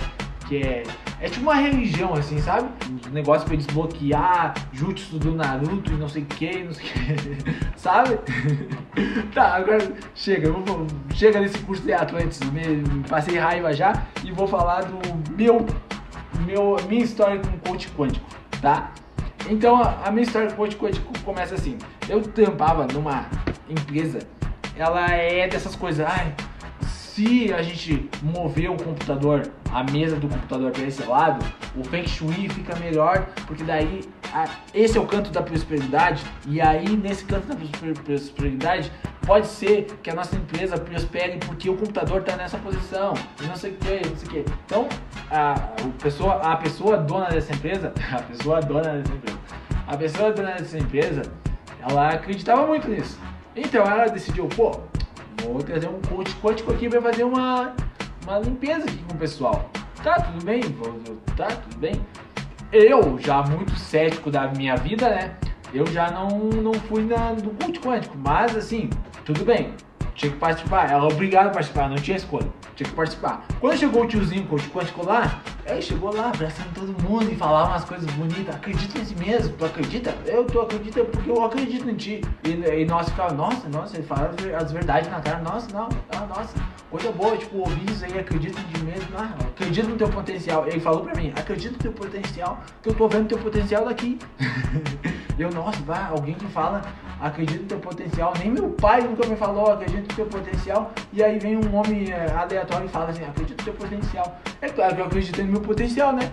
que 0.53 0.63
é 0.63 0.83
é 1.19 1.29
tipo 1.29 1.43
uma 1.43 1.55
religião 1.55 2.13
assim, 2.15 2.39
sabe? 2.41 2.69
Um 3.09 3.13
negócio 3.13 3.47
para 3.47 3.57
desbloquear 3.57 4.55
jutsu 4.73 5.21
do 5.21 5.33
Naruto 5.33 5.93
e 5.93 5.97
não 5.97 6.09
sei 6.09 6.23
o 6.23 6.27
que, 6.27 6.65
não 6.65 6.73
sei 6.73 6.85
o 6.85 6.89
que, 6.89 7.79
sabe? 7.79 8.19
tá, 9.33 9.55
agora 9.55 9.93
chega, 10.17 10.51
vou, 10.51 10.87
chega 11.15 11.41
nesse 11.41 11.59
curso 11.61 11.83
de 11.85 11.93
Atlantis, 11.93 12.41
me, 12.51 12.83
passei 13.09 13.39
raiva 13.39 13.73
já 13.73 14.05
e 14.25 14.33
vou 14.33 14.49
falar 14.49 14.83
do 14.83 14.99
meu 15.37 15.65
meu 16.45 16.77
minha 16.89 17.05
história 17.05 17.41
com 17.41 17.71
coach 17.71 17.89
quântico, 17.91 18.27
tá? 18.61 18.93
Então 19.49 19.81
a, 19.81 20.11
minha 20.11 20.25
história 20.25 20.51
com 20.51 20.57
coach 20.57 20.77
quântico 20.77 21.13
começa 21.21 21.55
assim. 21.55 21.79
Eu 22.09 22.21
trampava 22.21 22.87
numa 22.93 23.27
empresa, 23.69 24.19
ela 24.77 25.09
é 25.09 25.47
dessas 25.47 25.77
coisas, 25.77 26.05
ai, 26.05 26.35
se 26.85 27.53
a 27.53 27.63
gente 27.63 28.09
mover 28.23 28.71
o 28.71 28.77
computador, 28.77 29.49
a 29.73 29.83
mesa 29.85 30.17
do 30.17 30.29
computador 30.29 30.71
para 30.71 30.83
esse 30.83 31.03
lado, 31.05 31.45
o 31.75 31.83
Feng 31.85 32.07
Shui 32.07 32.49
fica 32.51 32.77
melhor, 32.77 33.27
porque 33.47 33.65
daí 33.65 34.03
a, 34.33 34.47
esse 34.75 34.99
é 34.99 35.01
o 35.01 35.07
canto 35.07 35.31
da 35.31 35.43
prosperidade, 35.43 36.23
e 36.47 36.61
aí 36.61 36.97
nesse 36.97 37.25
canto 37.25 37.47
da 37.47 37.57
prosperidade 38.05 38.93
pode 39.27 39.47
ser 39.47 39.87
que 40.03 40.11
a 40.11 40.15
nossa 40.15 40.37
empresa 40.37 40.77
prospere 40.79 41.39
porque 41.39 41.71
o 41.71 41.77
computador 41.77 42.21
está 42.21 42.37
nessa 42.37 42.59
posição, 42.59 43.15
e 43.43 43.47
não 43.47 43.57
sei 43.57 43.73
o 43.73 43.77
que, 43.77 44.09
não 44.09 44.17
sei 44.17 44.29
o 44.29 44.31
que. 44.31 44.53
Então, 44.67 44.89
a, 45.31 45.53
a, 45.53 46.03
pessoa, 46.03 46.35
a 46.35 46.57
pessoa 46.57 46.99
dona 46.99 47.29
dessa 47.31 47.53
empresa, 47.53 47.93
a 48.13 48.23
pessoa 48.23 48.61
dona 48.61 48.99
dessa 48.99 49.15
empresa, 49.15 49.39
a 49.87 49.97
pessoa 49.97 50.33
dona 50.33 50.51
dessa 50.53 50.79
empresa, 50.79 51.23
ela 51.81 52.11
acreditava 52.11 52.67
muito 52.67 52.89
nisso. 52.89 53.19
Então 53.57 53.85
ela 53.85 54.07
decidiu, 54.07 54.47
pô, 54.49 54.81
vou 55.43 55.63
trazer 55.63 55.89
um 55.89 56.01
coach 56.03 56.35
quântico 56.37 56.73
aqui 56.73 56.89
para 56.89 57.03
fazer 57.03 57.25
uma, 57.25 57.75
uma 58.25 58.39
limpeza 58.39 58.85
aqui 58.85 59.03
com 59.09 59.15
o 59.15 59.19
pessoal. 59.19 59.71
Tá, 60.03 60.15
tudo 60.21 60.45
bem? 60.45 60.61
Tá, 61.37 61.47
tudo 61.47 61.79
bem? 61.79 61.95
Eu, 62.73 63.19
já 63.19 63.43
muito 63.43 63.77
cético 63.77 64.31
da 64.31 64.49
minha 64.49 64.77
vida, 64.77 65.09
né? 65.09 65.37
Eu 65.73 65.87
já 65.87 66.11
não, 66.11 66.29
não 66.29 66.75
fui 66.75 67.05
na, 67.05 67.33
no 67.33 67.51
coach 67.51 67.81
quântico, 67.81 68.17
mas 68.19 68.57
assim, 68.57 68.91
tudo 69.25 69.45
bem, 69.45 69.75
tinha 70.15 70.33
que 70.33 70.39
participar. 70.39 70.91
Ela 70.91 71.05
é 71.05 71.13
obrigada 71.13 71.49
a 71.49 71.53
participar, 71.53 71.89
não 71.89 71.97
tinha 71.97 72.17
escolha. 72.17 72.49
Tinha 72.75 72.89
que 72.89 72.95
participar. 72.95 73.45
Quando 73.61 73.77
chegou 73.77 74.05
o 74.05 74.09
tiozinho 74.09 74.47
coach 74.47 74.69
quântico 74.71 75.05
lá, 75.05 75.41
ele 75.67 75.83
chegou 75.83 76.15
lá 76.15 76.31
abraçando 76.31 76.73
todo 76.75 77.03
mundo 77.03 77.31
e 77.31 77.37
falava 77.37 77.71
umas 77.71 77.85
coisas 77.85 78.11
bonitas. 78.13 78.55
Acredita 78.55 78.99
em 78.99 79.05
si 79.05 79.15
mesmo, 79.17 79.55
tu 79.57 79.65
acredita? 79.65 80.15
Eu 80.27 80.45
tô 80.45 80.63
acreditando 80.63 81.07
porque 81.07 81.31
eu 81.31 81.45
acredito 81.45 81.89
em 81.89 81.95
ti. 81.95 82.21
E, 82.45 82.51
e 82.51 82.85
nós 82.85 83.09
ficava, 83.09 83.33
nossa, 83.33 83.69
nossa, 83.69 83.97
ele 83.97 84.07
fala 84.07 84.35
as 84.59 84.73
verdades 84.73 85.11
na 85.11 85.21
cara, 85.21 85.39
nossa, 85.41 85.69
não, 85.73 85.89
não 86.13 86.27
nossa. 86.27 86.55
coisa 86.91 87.13
boa, 87.13 87.37
tipo, 87.37 87.59
ouvir 87.59 87.91
isso 87.91 88.05
aí, 88.05 88.19
acredita 88.19 88.59
em 88.61 88.65
ti 88.65 88.83
mesmo, 88.83 89.09
ah, 89.17 89.35
acredita 89.49 89.89
no 89.89 89.97
teu 89.97 90.09
potencial. 90.09 90.67
Ele 90.67 90.81
falou 90.81 91.05
pra 91.05 91.15
mim, 91.15 91.33
acredita 91.37 91.73
no 91.73 91.79
teu 91.79 91.93
potencial, 91.93 92.61
que 92.83 92.89
eu 92.89 92.95
tô 92.95 93.09
vendo 93.09 93.29
teu 93.29 93.39
potencial 93.39 93.85
daqui. 93.85 94.19
eu, 95.39 95.51
nossa, 95.51 95.81
vai, 95.83 96.05
alguém 96.05 96.35
que 96.35 96.47
fala, 96.47 96.83
acredita 97.23 97.63
no 97.63 97.69
teu 97.69 97.79
potencial, 97.79 98.33
nem 98.39 98.51
meu 98.51 98.71
pai 98.71 99.03
nunca 99.03 99.27
me 99.27 99.37
falou, 99.37 99.73
acredita 99.73 100.03
no 100.03 100.09
teu 100.09 100.27
potencial, 100.27 100.93
e 101.13 101.23
aí 101.23 101.39
vem 101.39 101.57
um 101.57 101.75
homem 101.75 102.11
é, 102.11 102.31
aleatório 102.33 102.87
e 102.87 102.89
fala 102.89 103.11
assim, 103.11 103.23
acredita 103.23 103.63
no 103.63 103.65
teu 103.65 103.75
potencial. 103.75 104.41
É 104.61 104.69
claro 104.69 104.95
que 104.97 105.01
eu 105.01 105.07
acredito 105.07 105.43
no 105.43 105.53
meu 105.53 105.61
potencial, 105.61 106.13
né? 106.13 106.31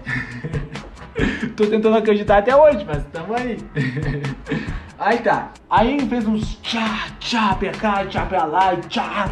Tô 1.55 1.67
tentando 1.67 1.95
acreditar 1.95 2.39
até 2.39 2.55
hoje, 2.55 2.83
mas 2.85 3.03
tamo 3.11 3.35
aí. 3.35 3.57
Aí 4.97 5.17
tá. 5.19 5.53
Aí 5.69 5.93
ele 5.93 6.07
fez 6.07 6.27
uns 6.27 6.55
tchá, 6.57 7.07
tchá 7.21 7.55
pra 7.55 7.71
cá, 7.71 8.05
tchá 8.05 8.25
pra 8.25 8.43
lá, 8.43 8.75
tchá. 8.89 9.31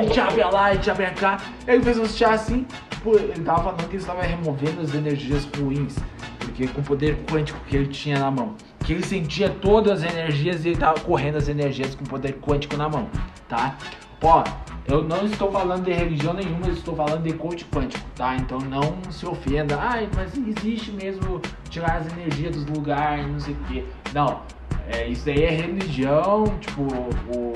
E 0.00 0.06
tchá 0.10 0.26
pra 0.26 0.48
lá, 0.48 0.74
e 0.74 0.78
tchá 0.78 0.94
pra 0.94 1.10
cá. 1.10 1.38
Ele 1.66 1.82
fez 1.82 1.98
uns 1.98 2.14
tchá 2.14 2.34
assim. 2.34 2.64
Ele 3.04 3.44
tava 3.44 3.64
falando 3.64 3.88
que 3.88 3.96
ele 3.96 3.96
estava 3.96 4.22
removendo 4.22 4.80
as 4.80 4.94
energias 4.94 5.44
ruins. 5.58 5.96
Porque 6.38 6.68
com 6.68 6.82
o 6.82 6.84
poder 6.84 7.16
quântico 7.28 7.58
que 7.66 7.76
ele 7.76 7.88
tinha 7.88 8.20
na 8.20 8.30
mão. 8.30 8.54
Que 8.86 8.94
ele 8.94 9.04
sentia 9.04 9.50
todas 9.50 10.02
as 10.02 10.12
energias 10.14 10.64
e 10.64 10.68
ele 10.68 10.78
tava 10.78 11.00
correndo 11.00 11.36
as 11.36 11.48
energias 11.48 11.94
com 11.94 12.04
poder 12.04 12.38
quântico 12.40 12.76
na 12.76 12.88
mão. 12.88 13.08
Tá? 13.48 13.76
Pô, 14.20 14.42
eu 14.88 15.02
não 15.02 15.26
estou 15.26 15.50
falando 15.52 15.84
de 15.84 15.92
religião 15.92 16.32
nenhuma, 16.32 16.66
eu 16.66 16.72
estou 16.72 16.96
falando 16.96 17.22
de 17.22 17.32
coach 17.34 17.64
quântico, 17.66 18.04
tá? 18.14 18.34
Então 18.36 18.58
não 18.60 18.98
se 19.10 19.26
ofenda. 19.26 19.76
Ai, 19.78 20.08
mas 20.14 20.32
existe 20.36 20.90
mesmo 20.92 21.40
tirar 21.68 21.96
as 21.96 22.12
energias 22.12 22.56
dos 22.56 22.66
lugares, 22.66 23.26
não 23.26 23.40
sei 23.40 23.54
o 23.54 23.58
quê. 23.68 23.84
Não, 24.14 24.40
é, 24.88 25.08
isso 25.08 25.28
aí 25.28 25.42
é 25.42 25.50
religião, 25.50 26.44
tipo, 26.60 26.82
o, 26.82 27.52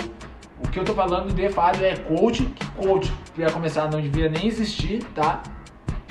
o 0.63 0.69
que 0.71 0.79
eu 0.79 0.85
tô 0.85 0.93
falando 0.93 1.33
de 1.33 1.49
fato 1.49 1.83
é 1.83 1.97
coach, 1.97 2.45
que 2.45 2.67
coach, 2.73 3.13
pra 3.35 3.51
começar, 3.51 3.91
não 3.91 4.01
devia 4.01 4.29
nem 4.29 4.47
existir, 4.47 5.03
tá? 5.15 5.43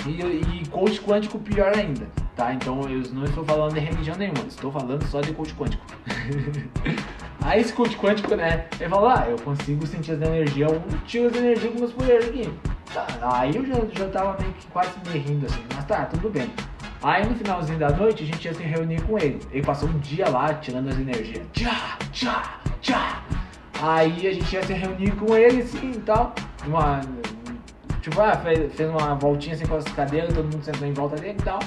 E, 0.06 0.62
e 0.62 0.68
coach 0.70 1.02
quântico 1.02 1.40
pior 1.40 1.76
ainda, 1.76 2.08
tá? 2.36 2.54
Então 2.54 2.82
eu 2.84 3.04
não 3.14 3.26
estou 3.26 3.44
falando 3.44 3.74
de 3.74 3.80
religião 3.80 4.16
nenhuma, 4.16 4.40
estou 4.48 4.72
falando 4.72 5.04
só 5.08 5.22
de 5.22 5.34
coach 5.34 5.54
quântico. 5.54 5.84
Aí 7.42 7.62
esse 7.62 7.74
coach 7.74 7.98
quântico, 7.98 8.36
né? 8.36 8.66
Ele 8.80 8.90
falou, 8.90 9.10
ah, 9.10 9.26
eu 9.28 9.38
consigo 9.38 9.86
sentir 9.88 10.12
as 10.12 10.22
energias, 10.22 10.72
eu 10.72 10.84
tiro 11.06 11.28
as 11.28 11.36
energias 11.36 11.74
com 11.74 11.80
meus 11.80 11.94
poderes 11.94 12.28
aqui. 12.28 12.50
Tá, 12.94 13.06
aí 13.22 13.56
eu 13.56 13.64
já, 13.66 13.76
já 13.94 14.10
tava 14.10 14.36
meio 14.42 14.52
que 14.54 14.66
quase 14.68 14.92
me 15.12 15.20
rindo 15.20 15.46
assim, 15.46 15.62
mas 15.76 15.86
tá, 15.86 16.06
tudo 16.06 16.30
bem. 16.30 16.50
Aí 17.02 17.26
no 17.26 17.36
finalzinho 17.36 17.80
da 17.80 17.90
noite 17.92 18.24
a 18.24 18.26
gente 18.26 18.44
ia 18.46 18.54
se 18.54 18.64
reunir 18.64 19.02
com 19.04 19.18
ele. 19.18 19.40
Ele 19.52 19.64
passou 19.64 19.88
um 19.88 20.00
dia 20.00 20.28
lá 20.28 20.54
tirando 20.56 20.90
as 20.90 20.98
energias. 20.98 21.46
Tchá, 21.54 21.98
tchá, 22.12 22.60
tchá. 22.82 23.24
Aí 23.82 24.28
a 24.28 24.34
gente 24.34 24.54
ia 24.54 24.64
se 24.64 24.74
reunir 24.74 25.12
com 25.12 25.36
ele 25.36 25.62
assim 25.62 25.92
e 25.92 26.00
tal. 26.00 26.34
Uma, 26.66 27.00
tipo, 28.10 28.22
ah, 28.22 28.36
fez, 28.36 28.74
fez 28.74 28.90
uma 28.90 29.16
voltinha 29.16 29.56
assim 29.56 29.66
com 29.66 29.76
as 29.76 29.86
cadeiras, 29.86 30.34
todo 30.34 30.46
mundo 30.46 30.64
sentou 30.64 30.88
em 30.88 30.94
volta 30.94 31.16
dele 31.16 31.38
e 31.40 31.44
tal. 31.44 31.60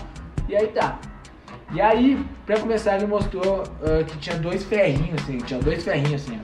E 0.49 0.57
aí 0.57 0.67
tá. 0.69 0.99
E 1.73 1.81
aí, 1.81 2.23
pra 2.45 2.59
começar, 2.59 2.97
ele 2.97 3.07
mostrou 3.07 3.63
uh, 3.63 4.05
que 4.05 4.19
tinha 4.19 4.37
dois 4.37 4.63
ferrinhos, 4.65 5.23
assim, 5.23 5.39
tinha 5.39 5.59
dois 5.59 5.83
ferrinhos 5.83 6.23
assim, 6.23 6.39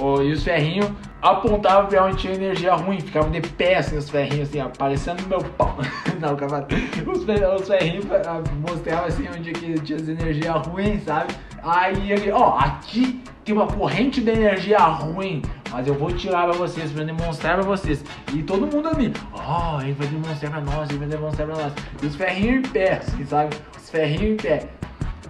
ó. 0.00 0.20
e 0.20 0.32
os 0.32 0.42
ferrinhos 0.42 0.90
apontavam 1.22 1.88
pra 1.88 2.04
onde 2.04 2.16
tinha 2.16 2.34
energia 2.34 2.74
ruim, 2.74 3.00
ficavam 3.00 3.30
de 3.30 3.40
pé 3.40 3.76
assim, 3.76 3.96
os 3.96 4.10
ferrinhos 4.10 4.48
assim, 4.48 4.60
aparecendo 4.60 5.22
no 5.22 5.28
meu 5.28 5.38
pau. 5.38 5.78
Não, 6.20 6.34
calma. 6.34 6.66
Os, 7.06 7.60
os 7.60 7.68
ferrinhos 7.68 8.04
ah, 8.10 8.42
mostravam 8.68 9.06
assim 9.06 9.28
onde 9.28 9.52
que 9.52 9.74
tinha 9.74 9.96
as 9.96 10.08
energias 10.08 10.66
ruins, 10.66 11.04
sabe? 11.04 11.32
Aí 11.62 12.10
ele, 12.10 12.32
ó, 12.32 12.58
aqui 12.58 13.22
tem 13.44 13.54
uma 13.54 13.66
corrente 13.66 14.20
de 14.20 14.30
energia 14.30 14.78
ruim, 14.78 15.40
mas 15.74 15.88
eu 15.88 15.94
vou 15.94 16.12
tirar 16.12 16.44
pra 16.44 16.52
vocês, 16.52 16.92
pra 16.92 17.02
demonstrar 17.02 17.56
pra 17.56 17.64
vocês. 17.64 18.04
E 18.32 18.44
todo 18.44 18.64
mundo 18.64 18.86
ali, 18.86 19.12
ó, 19.32 19.76
oh, 19.76 19.82
ele 19.82 19.92
vai 19.94 20.06
demonstrar 20.06 20.52
pra 20.52 20.60
nós, 20.60 20.88
ele 20.88 21.00
vai 21.00 21.08
demonstrar 21.08 21.48
pra 21.48 21.56
nós. 21.56 21.72
E 22.00 22.06
os 22.06 22.14
ferrinhos 22.14 22.58
em 22.58 22.70
pé, 22.70 22.98
assim, 22.98 23.26
sabe? 23.26 23.56
ferrinho 23.90 24.34
em 24.34 24.36
pé. 24.36 24.68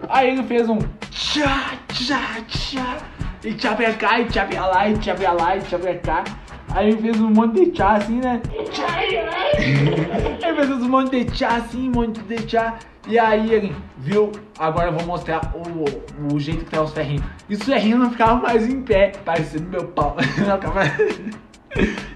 Aí 0.06 0.28
ele 0.28 0.42
fez 0.42 0.68
um 0.68 0.78
tchá, 1.10 1.72
tchá, 1.88 2.42
tchá. 2.46 2.98
E 3.42 3.54
tchá 3.54 3.74
pra 3.74 3.94
cá, 3.94 4.20
e 4.20 4.26
tchá 4.26 4.44
pra 4.44 4.66
lá, 4.66 4.86
e 4.86 4.98
tchá 4.98 5.14
pra 5.14 5.32
lá, 5.32 5.56
e 5.56 5.60
tchá 5.62 5.78
pra 5.78 5.94
cá. 5.94 6.24
Aí 6.74 6.88
ele 6.88 7.00
fez 7.00 7.20
um 7.22 7.30
monte 7.30 7.64
de 7.64 7.70
tchá 7.70 7.96
assim, 7.96 8.20
né? 8.20 8.42
ele 9.56 10.66
fez 10.66 10.70
um 10.70 10.88
monte 10.90 11.10
de 11.10 11.24
tchá 11.24 11.56
assim, 11.56 11.88
um 11.88 11.92
monte 11.92 12.20
de 12.20 12.36
tchá. 12.44 12.78
E 13.06 13.18
aí 13.18 13.52
ele 13.52 13.76
viu, 13.98 14.32
agora 14.58 14.88
eu 14.88 14.92
vou 14.92 15.06
mostrar 15.06 15.52
o, 15.54 16.34
o 16.34 16.40
jeito 16.40 16.64
que 16.64 16.70
tá 16.70 16.82
os 16.82 16.92
ferrinhos. 16.92 17.24
E 17.48 17.54
os 17.54 17.62
ferrinhos 17.62 18.00
não 18.00 18.10
ficavam 18.10 18.42
mais 18.42 18.66
em 18.66 18.80
pé, 18.82 19.12
parecendo 19.24 19.68
meu 19.68 19.86
pau. 19.88 20.16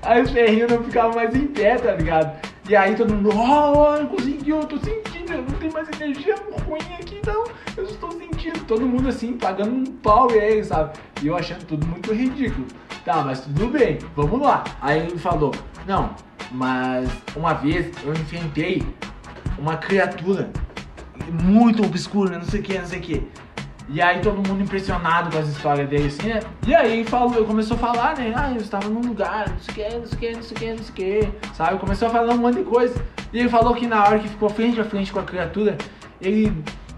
Aí 0.02 0.23
os 0.23 0.30
ferrinhos 0.30 0.71
não 0.71 0.83
ficavam 0.85 1.14
mais 1.14 1.35
em 1.35 1.49
pé, 1.49 1.76
tá 1.76 1.92
ligado? 1.92 2.40
E 2.68 2.76
aí 2.76 2.95
todo 2.95 3.12
mundo, 3.12 3.30
oh, 3.30 4.07
conseguiu, 4.07 4.61
eu 4.61 4.66
tô 4.66 4.76
sentindo, 4.76 5.33
eu 5.33 5.42
não 5.42 5.59
tem 5.59 5.71
mais 5.71 5.88
energia 6.00 6.37
ruim 6.64 6.78
aqui 7.00 7.18
não, 7.26 7.45
eu 7.76 7.85
estou 7.85 8.11
sentindo. 8.12 8.64
Todo 8.66 8.87
mundo 8.87 9.09
assim, 9.09 9.35
pagando 9.35 9.75
um 9.75 9.85
pau 9.85 10.30
e 10.30 10.38
aí, 10.38 10.64
sabe? 10.64 10.99
E 11.23 11.26
eu 11.26 11.37
achando 11.37 11.64
tudo 11.64 11.87
muito 11.87 12.12
ridículo. 12.12 12.66
Tá, 13.04 13.23
mas 13.23 13.40
tudo 13.40 13.68
bem, 13.68 13.99
vamos 14.14 14.40
lá. 14.40 14.64
Aí 14.80 15.00
ele 15.00 15.18
falou, 15.18 15.52
não, 15.87 16.14
mas 16.50 17.11
uma 17.37 17.54
vez 17.54 17.90
eu 18.04 18.12
enfrentei 18.12 18.83
uma 19.59 19.76
criatura 19.76 20.50
muito 21.30 21.85
obscura, 21.85 22.38
não 22.38 22.44
sei 22.44 22.61
o 22.61 22.62
que, 22.62 22.78
não 22.78 22.87
sei 22.87 22.99
o 22.99 23.02
que. 23.02 23.28
E 23.90 24.02
aí 24.02 24.20
todo 24.20 24.37
mundo 24.37 24.62
impressionado 24.62 25.30
com 25.30 25.38
as 25.38 25.49
histórias 25.49 25.88
dele, 25.88 26.08
assim, 26.08 26.28
né? 26.28 26.40
E 26.66 26.75
aí 26.75 27.04
falou, 27.04 27.44
começou 27.47 27.75
a 27.76 27.80
falar, 27.80 28.18
né? 28.18 28.35
Ah, 28.37 28.50
eu 28.50 28.58
estava 28.58 28.87
num 28.88 29.00
lugar, 29.00 29.49
não 29.49 29.58
sei 29.58 29.73
o 29.73 29.75
que, 29.75 29.97
não 29.97 30.06
sei 30.06 30.16
o 30.16 30.20
que, 30.20 30.32
não 30.32 30.42
sei 30.42 30.56
o 30.56 30.61
que, 30.61 30.70
não 30.70 30.78
sei 30.78 30.90
o 30.90 30.92
que, 30.92 31.54
sabe? 31.54 31.78
Começou 31.78 32.08
a 32.08 32.11
falar 32.11 32.35
um 32.35 32.38
monte 32.38 32.56
de 32.56 32.64
coisa. 32.64 33.02
E 33.32 33.38
ele 33.40 33.49
falou 33.49 33.75
que 33.75 33.87
na 33.87 34.04
hora 34.04 34.18
que 34.18 34.28
ficou 34.28 34.50
frente 34.50 34.78
a 34.78 34.85
frente 34.85 35.11
com 35.11 35.20
a 35.20 35.23
criatura, 35.23 35.78
ele 36.20 36.52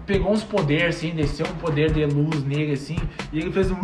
pegou 0.05 0.33
uns 0.33 0.43
poderes, 0.43 0.97
assim, 0.97 1.11
desceu 1.11 1.45
um 1.45 1.55
poder 1.55 1.93
de 1.93 2.05
luz 2.05 2.43
nele, 2.43 2.73
assim, 2.73 2.97
e 3.31 3.39
ele 3.39 3.51
fez 3.51 3.71
um... 3.71 3.77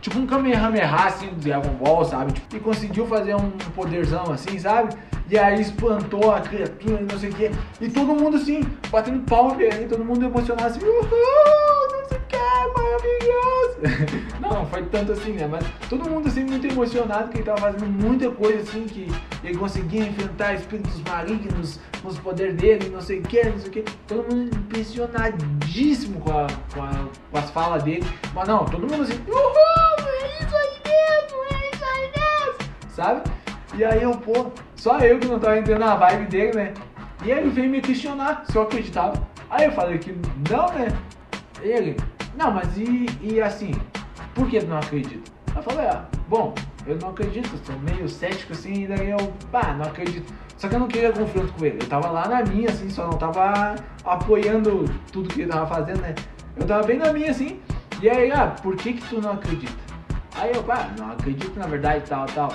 Tipo 0.00 0.20
um 0.20 0.26
Kamehameha, 0.26 0.94
assim, 0.94 1.26
do 1.26 1.36
Dragon 1.36 1.70
Ball, 1.70 2.04
sabe? 2.04 2.32
Tipo, 2.32 2.56
e 2.56 2.60
conseguiu 2.60 3.06
fazer 3.06 3.34
um 3.34 3.50
poderzão, 3.74 4.32
assim, 4.32 4.58
sabe? 4.58 4.94
E 5.30 5.38
aí 5.38 5.60
espantou 5.60 6.32
a 6.32 6.40
criatura, 6.40 7.00
não 7.10 7.18
sei 7.18 7.30
o 7.30 7.34
que. 7.34 7.50
E 7.80 7.90
todo 7.90 8.14
mundo, 8.14 8.36
assim, 8.36 8.62
batendo 8.90 9.24
palma, 9.24 9.62
e 9.62 9.86
todo 9.86 10.04
mundo 10.04 10.24
emocionado, 10.24 10.68
assim, 10.68 10.84
uhul! 10.84 11.78
maravilhoso! 12.98 14.30
Não, 14.40 14.66
foi 14.66 14.84
tanto 14.86 15.12
assim, 15.12 15.32
né? 15.32 15.46
Mas 15.46 15.64
todo 15.88 16.08
mundo 16.08 16.28
assim 16.28 16.44
muito 16.44 16.66
emocionado 16.66 17.30
que 17.30 17.38
ele 17.38 17.44
tava 17.44 17.60
fazendo 17.60 17.86
muita 17.86 18.30
coisa 18.30 18.62
assim 18.62 18.86
que 18.86 19.08
ele 19.42 19.56
conseguia 19.56 20.02
enfrentar 20.02 20.54
espíritos 20.54 21.00
malignos 21.02 21.78
com 22.02 22.08
os 22.08 22.18
poderes 22.18 22.54
dele, 22.56 22.88
não 22.90 23.00
sei 23.00 23.20
o 23.20 23.22
que, 23.22 23.42
não 23.44 23.58
sei 23.58 23.68
o 23.68 23.72
que. 23.72 23.84
Todo 24.06 24.34
mundo 24.34 24.56
impressionadíssimo 24.56 26.20
com, 26.20 26.30
a, 26.30 26.46
com, 26.74 26.82
a, 26.82 27.08
com 27.30 27.38
as 27.38 27.50
falas 27.50 27.82
dele. 27.82 28.06
Mas 28.34 28.48
não, 28.48 28.64
todo 28.64 28.80
mundo 28.80 29.02
assim, 29.02 29.20
uhul, 29.26 30.08
é 30.08 30.42
isso 30.42 30.56
aí 30.56 30.80
mesmo, 30.86 31.38
é 31.50 31.70
isso 31.70 31.84
aí 31.84 32.10
mesmo, 32.16 32.90
sabe? 32.90 33.30
E 33.74 33.84
aí 33.84 34.02
eu, 34.02 34.12
pô, 34.12 34.50
só 34.78 34.98
eu 35.00 35.18
que 35.18 35.26
não 35.26 35.40
tava 35.40 35.58
entendendo 35.58 35.82
a 35.82 35.96
vibe 35.96 36.26
dele, 36.26 36.52
né? 36.56 36.74
E 37.24 37.30
ele 37.32 37.50
veio 37.50 37.68
me 37.68 37.80
questionar 37.80 38.44
se 38.48 38.56
eu 38.56 38.62
acreditava. 38.62 39.20
Aí 39.50 39.66
eu 39.66 39.72
falei 39.72 39.98
que 39.98 40.16
não, 40.48 40.68
né? 40.72 40.88
Ele, 41.60 41.96
não, 42.36 42.52
mas 42.52 42.78
e, 42.78 43.06
e 43.20 43.40
assim, 43.42 43.72
por 44.34 44.48
que 44.48 44.60
não 44.60 44.78
acredito? 44.78 45.32
Eu 45.54 45.62
falei, 45.62 45.86
ah, 45.86 46.04
bom, 46.28 46.54
eu 46.86 46.96
não 46.96 47.10
acredito, 47.10 47.50
sou 47.64 47.76
meio 47.80 48.08
cético 48.08 48.52
assim, 48.52 48.84
e 48.84 48.86
daí 48.86 49.10
eu, 49.10 49.32
pá, 49.50 49.74
não 49.74 49.86
acredito. 49.86 50.32
Só 50.56 50.68
que 50.68 50.76
eu 50.76 50.80
não 50.80 50.86
queria 50.86 51.12
confronto 51.12 51.52
com 51.54 51.64
ele, 51.64 51.78
eu 51.82 51.88
tava 51.88 52.08
lá 52.10 52.28
na 52.28 52.42
minha, 52.44 52.68
assim, 52.68 52.88
só 52.88 53.08
não 53.08 53.18
tava 53.18 53.74
apoiando 54.04 54.84
tudo 55.10 55.28
que 55.28 55.40
ele 55.40 55.50
tava 55.50 55.66
fazendo, 55.66 56.00
né? 56.00 56.14
Eu 56.56 56.66
tava 56.66 56.86
bem 56.86 56.98
na 56.98 57.12
minha, 57.12 57.32
assim, 57.32 57.60
e 58.00 58.08
aí, 58.08 58.30
ah, 58.30 58.54
por 58.62 58.76
que 58.76 58.92
que 58.92 59.08
tu 59.08 59.20
não 59.20 59.32
acredita? 59.32 59.72
Aí 60.36 60.52
eu, 60.54 60.62
pá, 60.62 60.88
não 60.96 61.10
acredito 61.10 61.58
na 61.58 61.66
verdade, 61.66 62.04
tal, 62.08 62.26
tal. 62.26 62.52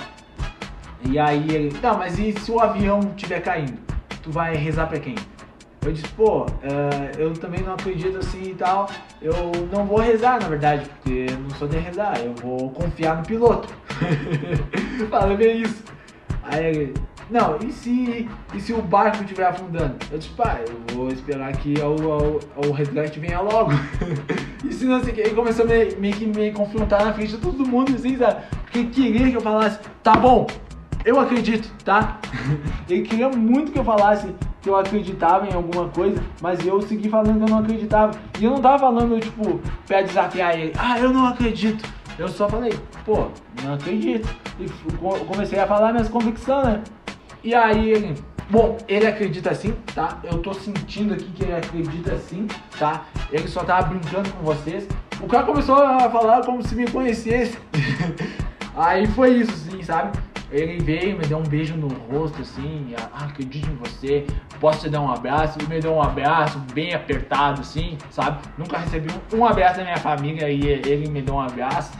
E 1.08 1.18
aí 1.18 1.46
ele, 1.50 1.70
tá, 1.78 1.94
mas 1.94 2.18
e 2.18 2.32
se 2.32 2.50
o 2.50 2.60
avião 2.60 3.00
estiver 3.16 3.40
caindo? 3.40 3.78
Tu 4.22 4.30
vai 4.30 4.54
rezar 4.56 4.86
pra 4.86 4.98
quem? 4.98 5.14
Eu 5.84 5.92
disse, 5.92 6.08
pô, 6.08 6.44
uh, 6.44 6.48
eu 7.18 7.34
também 7.34 7.62
não 7.62 7.74
acredito 7.74 8.16
assim 8.16 8.50
e 8.50 8.54
tal. 8.54 8.88
Eu 9.20 9.34
não 9.70 9.84
vou 9.84 9.98
rezar, 9.98 10.40
na 10.40 10.48
verdade, 10.48 10.88
porque 10.88 11.26
eu 11.30 11.38
não 11.38 11.50
sou 11.50 11.68
de 11.68 11.76
rezar. 11.76 12.18
Eu 12.20 12.34
vou 12.34 12.70
confiar 12.70 13.18
no 13.18 13.22
piloto. 13.22 13.68
Fala 15.10 15.34
bem 15.36 15.60
isso. 15.60 15.84
Aí 16.42 16.64
ele, 16.64 16.94
não, 17.30 17.58
e 17.58 17.72
se, 17.72 18.28
e 18.54 18.60
se 18.60 18.72
o 18.72 18.82
barco 18.82 19.22
estiver 19.22 19.46
afundando? 19.46 19.96
Eu 20.10 20.18
disse, 20.18 20.30
pá, 20.32 20.60
eu 20.66 20.96
vou 20.96 21.08
esperar 21.08 21.52
que 21.56 21.74
o, 21.80 22.60
o, 22.60 22.68
o 22.68 22.72
resgate 22.72 23.18
venha 23.18 23.40
logo. 23.40 23.72
e 24.64 24.72
se 24.72 24.84
não 24.84 25.02
sei 25.02 25.12
o 25.12 25.14
que, 25.14 25.20
ele 25.22 25.34
começou 25.34 25.64
a 25.64 25.68
meio, 25.68 25.98
meio 26.00 26.14
que 26.14 26.26
me 26.26 26.52
confrontar 26.52 27.04
na 27.04 27.12
frente 27.12 27.32
de 27.32 27.38
todo 27.38 27.66
mundo, 27.66 27.94
assim, 27.94 28.16
sabe? 28.16 28.44
Porque 28.62 28.84
queria 28.84 29.30
que 29.30 29.36
eu 29.36 29.40
falasse, 29.40 29.78
tá 30.02 30.14
bom, 30.14 30.46
eu 31.04 31.20
acredito, 31.20 31.70
tá? 31.84 32.18
ele 32.88 33.02
queria 33.02 33.28
muito 33.28 33.72
que 33.72 33.78
eu 33.78 33.84
falasse 33.84 34.34
que 34.62 34.70
eu 34.70 34.76
acreditava 34.76 35.46
em 35.46 35.52
alguma 35.52 35.88
coisa, 35.88 36.22
mas 36.40 36.64
eu 36.66 36.80
segui 36.80 37.10
falando 37.10 37.36
que 37.36 37.44
eu 37.44 37.54
não 37.54 37.58
acreditava. 37.58 38.18
E 38.40 38.44
eu 38.44 38.50
não 38.50 38.62
tava 38.62 38.78
falando, 38.78 39.20
tipo, 39.20 39.60
pra 39.86 40.00
desafiar 40.00 40.58
ele. 40.58 40.72
Ah, 40.78 40.98
eu 40.98 41.12
não 41.12 41.26
acredito. 41.26 41.86
Eu 42.18 42.28
só 42.28 42.48
falei, 42.48 42.72
pô, 43.04 43.28
não 43.62 43.74
acredito. 43.74 44.26
E 44.58 44.66
comecei 45.26 45.58
a 45.58 45.66
falar 45.66 45.92
minhas 45.92 46.08
convicções, 46.08 46.64
né? 46.64 46.82
E 47.42 47.54
aí 47.54 47.90
ele, 47.90 48.14
bom, 48.48 48.78
ele 48.88 49.06
acredita 49.06 49.54
sim, 49.54 49.74
tá? 49.94 50.18
Eu 50.24 50.38
tô 50.38 50.54
sentindo 50.54 51.12
aqui 51.12 51.30
que 51.32 51.42
ele 51.42 51.56
acredita 51.56 52.16
sim, 52.16 52.46
tá? 52.78 53.04
Ele 53.30 53.46
só 53.48 53.64
tava 53.64 53.88
brincando 53.88 54.30
com 54.30 54.44
vocês. 54.44 54.88
O 55.20 55.26
cara 55.26 55.44
começou 55.44 55.76
a 55.76 56.08
falar 56.08 56.42
como 56.42 56.66
se 56.66 56.74
me 56.74 56.90
conhecesse. 56.90 57.58
aí 58.74 59.06
foi 59.08 59.32
isso, 59.32 59.52
sim, 59.52 59.82
sabe? 59.82 60.16
Ele 60.54 60.78
veio, 60.78 61.18
me 61.18 61.26
deu 61.26 61.38
um 61.38 61.42
beijo 61.42 61.74
no 61.76 61.88
rosto, 61.88 62.40
assim, 62.40 62.94
ah, 62.96 63.24
acredito 63.24 63.68
em 63.68 63.74
você, 63.74 64.24
posso 64.60 64.82
te 64.82 64.88
dar 64.88 65.00
um 65.00 65.10
abraço? 65.10 65.58
Ele 65.58 65.66
me 65.66 65.80
deu 65.80 65.92
um 65.92 66.00
abraço 66.00 66.60
bem 66.72 66.94
apertado, 66.94 67.60
assim, 67.60 67.98
sabe? 68.08 68.38
Nunca 68.56 68.78
recebi 68.78 69.08
um, 69.32 69.38
um 69.38 69.44
abraço 69.44 69.78
da 69.78 69.82
minha 69.82 69.96
família 69.96 70.48
e 70.48 70.64
ele 70.64 71.08
me 71.08 71.20
deu 71.22 71.34
um 71.34 71.40
abraço. 71.40 71.90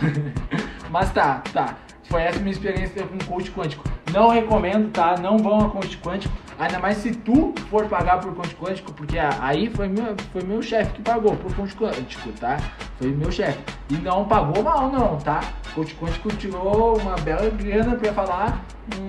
Mas 0.89 1.13
tá, 1.13 1.43
tá. 1.53 1.77
Foi 2.05 2.23
essa 2.23 2.39
minha 2.39 2.53
experiência 2.53 3.05
com 3.05 3.19
coach 3.25 3.51
quântico. 3.51 3.83
Não 4.13 4.29
recomendo, 4.29 4.89
tá? 4.93 5.17
Não 5.19 5.37
vão 5.37 5.67
a 5.67 5.71
coach 5.71 5.99
quântico. 5.99 6.33
Ainda 6.59 6.79
mais 6.79 6.99
se 6.99 7.13
tu 7.13 7.53
for 7.69 7.87
pagar 7.87 8.21
por 8.21 8.35
coach 8.35 8.55
quântico, 8.55 8.93
porque 8.93 9.19
aí 9.19 9.69
foi 9.71 9.89
meu, 9.89 10.15
foi 10.33 10.43
meu 10.43 10.63
chefe 10.63 10.93
que 10.93 11.03
pagou 11.03 11.35
por 11.37 11.55
coach 11.55 11.75
quântico, 11.75 12.31
tá? 12.41 12.57
Foi 12.99 13.09
meu 13.09 13.33
chefe. 13.33 13.59
E 13.91 13.95
não 13.95 14.25
pagou 14.25 14.63
mal, 14.63 14.91
não, 14.91 15.17
tá? 15.17 15.41
Coach 15.75 15.95
quântico 15.97 16.29
tirou 16.37 16.99
uma 16.99 17.17
bela 17.17 17.51
grana 17.51 17.97
pra 17.97 18.13
falar 18.13 18.65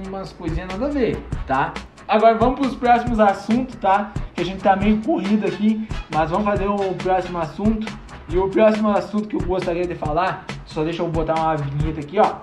umas 0.07 0.33
coisinhas 0.33 0.69
nada 0.69 0.87
a 0.87 0.89
ver, 0.89 1.17
tá? 1.45 1.73
Agora 2.07 2.35
vamos 2.35 2.59
para 2.59 2.67
os 2.67 2.75
próximos 2.75 3.19
assuntos, 3.19 3.75
tá? 3.75 4.11
Que 4.33 4.41
a 4.41 4.45
gente 4.45 4.61
tá 4.61 4.75
meio 4.75 5.01
corrido 5.01 5.47
aqui, 5.47 5.87
mas 6.13 6.29
vamos 6.29 6.45
fazer 6.45 6.67
o 6.67 6.93
próximo 6.95 7.37
assunto. 7.39 7.91
E 8.27 8.37
o 8.37 8.49
próximo 8.49 8.89
assunto 8.89 9.27
que 9.27 9.35
eu 9.35 9.41
gostaria 9.41 9.85
de 9.85 9.95
falar, 9.95 10.45
só 10.65 10.83
deixa 10.83 11.03
eu 11.03 11.07
botar 11.07 11.35
uma 11.35 11.55
vinheta 11.55 11.99
aqui, 11.99 12.19
ó. 12.19 12.37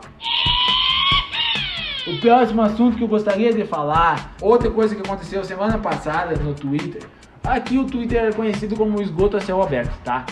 O 2.04 2.18
próximo 2.18 2.62
assunto 2.62 2.96
que 2.96 3.04
eu 3.04 3.08
gostaria 3.08 3.52
de 3.52 3.64
falar, 3.64 4.34
outra 4.40 4.68
coisa 4.68 4.94
que 4.94 5.00
aconteceu 5.00 5.44
semana 5.44 5.78
passada 5.78 6.34
no 6.34 6.52
Twitter. 6.52 7.02
Aqui 7.44 7.78
o 7.78 7.84
Twitter 7.84 8.24
é 8.24 8.32
conhecido 8.32 8.74
como 8.74 9.00
esgoto 9.00 9.36
a 9.36 9.40
céu 9.40 9.62
aberto, 9.62 9.96
tá? 10.02 10.26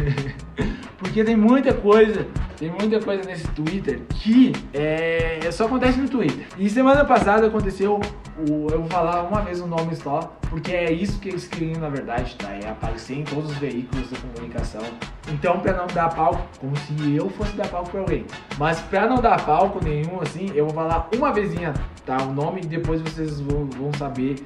Porque 0.96 1.22
tem 1.22 1.36
muita 1.36 1.74
coisa, 1.74 2.26
tem 2.56 2.70
muita 2.70 3.00
coisa 3.00 3.22
nesse 3.24 3.46
Twitter 3.48 4.02
que 4.10 4.52
é, 4.72 5.40
só 5.52 5.66
acontece 5.66 5.98
no 5.98 6.08
Twitter. 6.08 6.46
E 6.58 6.68
semana 6.68 7.04
passada 7.04 7.46
aconteceu, 7.46 8.00
o, 8.48 8.66
eu 8.70 8.80
vou 8.80 8.88
falar 8.88 9.22
uma 9.22 9.40
vez 9.40 9.60
o 9.60 9.66
nome 9.66 9.94
só, 9.96 10.36
porque 10.48 10.72
é 10.72 10.92
isso 10.92 11.18
que 11.18 11.28
eles 11.28 11.46
queriam 11.46 11.80
na 11.80 11.88
verdade, 11.88 12.34
tá? 12.36 12.50
É 12.50 12.68
aparecer 12.68 13.18
em 13.18 13.24
todos 13.24 13.50
os 13.50 13.56
veículos 13.58 14.08
de 14.08 14.16
comunicação. 14.16 14.82
Então, 15.28 15.60
pra 15.60 15.72
não 15.72 15.86
dar 15.88 16.14
palco, 16.14 16.46
como 16.60 16.76
se 16.76 17.14
eu 17.14 17.28
fosse 17.30 17.56
dar 17.56 17.68
palco 17.68 17.90
pra 17.90 18.00
alguém. 18.00 18.24
Mas 18.58 18.80
pra 18.80 19.06
não 19.06 19.16
dar 19.16 19.44
palco 19.44 19.82
nenhum, 19.82 20.20
assim, 20.20 20.50
eu 20.54 20.66
vou 20.66 20.74
falar 20.74 21.08
uma 21.16 21.32
vezinha, 21.32 21.74
tá? 22.04 22.18
O 22.22 22.32
nome 22.32 22.60
e 22.62 22.66
depois 22.66 23.00
vocês 23.00 23.40
vão, 23.40 23.66
vão 23.66 23.92
saber 23.98 24.36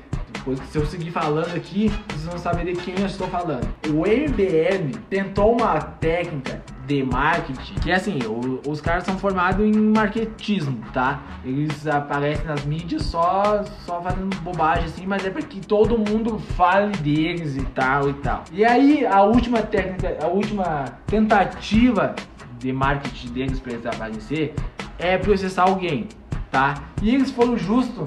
depois, 0.48 0.60
se 0.70 0.78
eu 0.78 0.86
seguir 0.86 1.10
falando 1.10 1.54
aqui, 1.54 1.90
vocês 2.08 2.24
vão 2.24 2.38
saber 2.38 2.72
de 2.72 2.80
quem 2.80 2.94
eu 2.98 3.06
estou 3.06 3.28
falando. 3.28 3.68
O 3.88 4.06
MBM 4.06 4.92
tentou 5.10 5.52
uma 5.52 5.78
técnica 5.80 6.62
de 6.86 7.02
marketing, 7.02 7.74
que 7.74 7.90
é 7.90 7.96
assim, 7.96 8.18
o, 8.26 8.60
os 8.66 8.80
caras 8.80 9.04
são 9.04 9.18
formados 9.18 9.64
em 9.64 9.72
marketismo, 9.72 10.80
tá? 10.92 11.20
Eles 11.44 11.86
aparecem 11.86 12.46
nas 12.46 12.64
mídias 12.64 13.02
só, 13.02 13.62
só 13.84 14.00
fazendo 14.00 14.34
bobagem 14.40 14.86
assim, 14.86 15.06
mas 15.06 15.24
é 15.24 15.30
para 15.30 15.42
que 15.42 15.60
todo 15.60 15.98
mundo 15.98 16.38
fale 16.56 16.96
deles 16.98 17.56
e 17.56 17.62
tal 17.74 18.08
e 18.08 18.14
tal. 18.14 18.44
E 18.50 18.64
aí, 18.64 19.04
a 19.04 19.22
última 19.22 19.60
técnica, 19.60 20.16
a 20.22 20.28
última 20.28 20.86
tentativa 21.06 22.14
de 22.58 22.72
marketing 22.72 23.32
deles 23.32 23.60
para 23.60 23.72
eles 23.72 23.86
aparecer 23.86 24.54
é 24.98 25.18
processar 25.18 25.64
alguém, 25.64 26.08
tá? 26.50 26.74
E 27.02 27.14
eles 27.14 27.30
foram 27.30 27.56
justo 27.58 28.04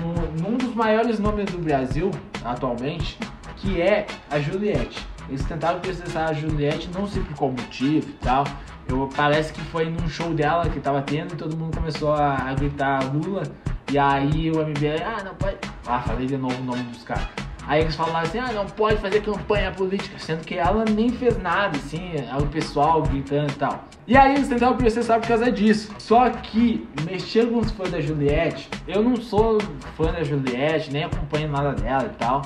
no, 0.00 0.42
num 0.42 0.56
dos 0.56 0.74
maiores 0.74 1.18
nomes 1.18 1.50
do 1.50 1.58
Brasil 1.58 2.10
atualmente, 2.44 3.18
que 3.56 3.80
é 3.80 4.06
a 4.30 4.38
Juliette. 4.40 5.06
Eles 5.28 5.44
tentaram 5.44 5.80
processar 5.80 6.26
a 6.26 6.32
Juliette, 6.32 6.90
não 6.92 7.06
sei 7.06 7.22
por 7.22 7.36
qual 7.36 7.50
motivo 7.50 8.08
e 8.08 8.12
tal. 8.14 8.44
Eu, 8.88 9.08
parece 9.14 9.52
que 9.52 9.60
foi 9.60 9.88
num 9.88 10.08
show 10.08 10.34
dela 10.34 10.68
que 10.68 10.80
tava 10.80 11.00
tendo 11.02 11.34
e 11.34 11.36
todo 11.36 11.56
mundo 11.56 11.76
começou 11.76 12.12
a, 12.12 12.36
a 12.36 12.54
gritar 12.54 13.00
Lula. 13.14 13.44
E 13.90 13.98
aí 13.98 14.50
o 14.50 14.58
MBL, 14.58 15.02
ah, 15.04 15.22
não 15.22 15.34
pode. 15.34 15.56
Ah, 15.86 16.00
falei 16.00 16.26
de 16.26 16.36
novo 16.36 16.60
o 16.60 16.64
nome 16.64 16.82
dos 16.84 17.04
caras. 17.04 17.41
Aí 17.66 17.82
eles 17.82 17.94
falaram 17.94 18.26
assim, 18.26 18.38
ah, 18.38 18.52
não 18.52 18.66
pode 18.66 18.96
fazer 18.96 19.22
campanha 19.22 19.70
política, 19.70 20.18
sendo 20.18 20.44
que 20.44 20.54
ela 20.56 20.84
nem 20.84 21.10
fez 21.10 21.38
nada, 21.38 21.76
assim, 21.76 22.12
é 22.16 22.36
o 22.36 22.46
pessoal 22.46 23.02
gritando 23.02 23.52
e 23.52 23.54
tal. 23.54 23.84
E 24.06 24.16
aí 24.16 24.34
eles 24.34 24.48
tentaram 24.48 24.76
processar 24.76 25.20
por 25.20 25.28
causa 25.28 25.50
disso. 25.50 25.94
Só 25.98 26.28
que 26.28 26.88
mexer 27.04 27.48
com 27.48 27.58
os 27.58 27.70
fãs 27.70 27.90
da 27.90 28.00
Juliette, 28.00 28.68
eu 28.88 29.02
não 29.02 29.16
sou 29.16 29.60
fã 29.96 30.12
da 30.12 30.24
Juliette, 30.24 30.92
nem 30.92 31.04
acompanho 31.04 31.48
nada 31.48 31.72
dela 31.72 32.10
e 32.12 32.16
tal. 32.16 32.42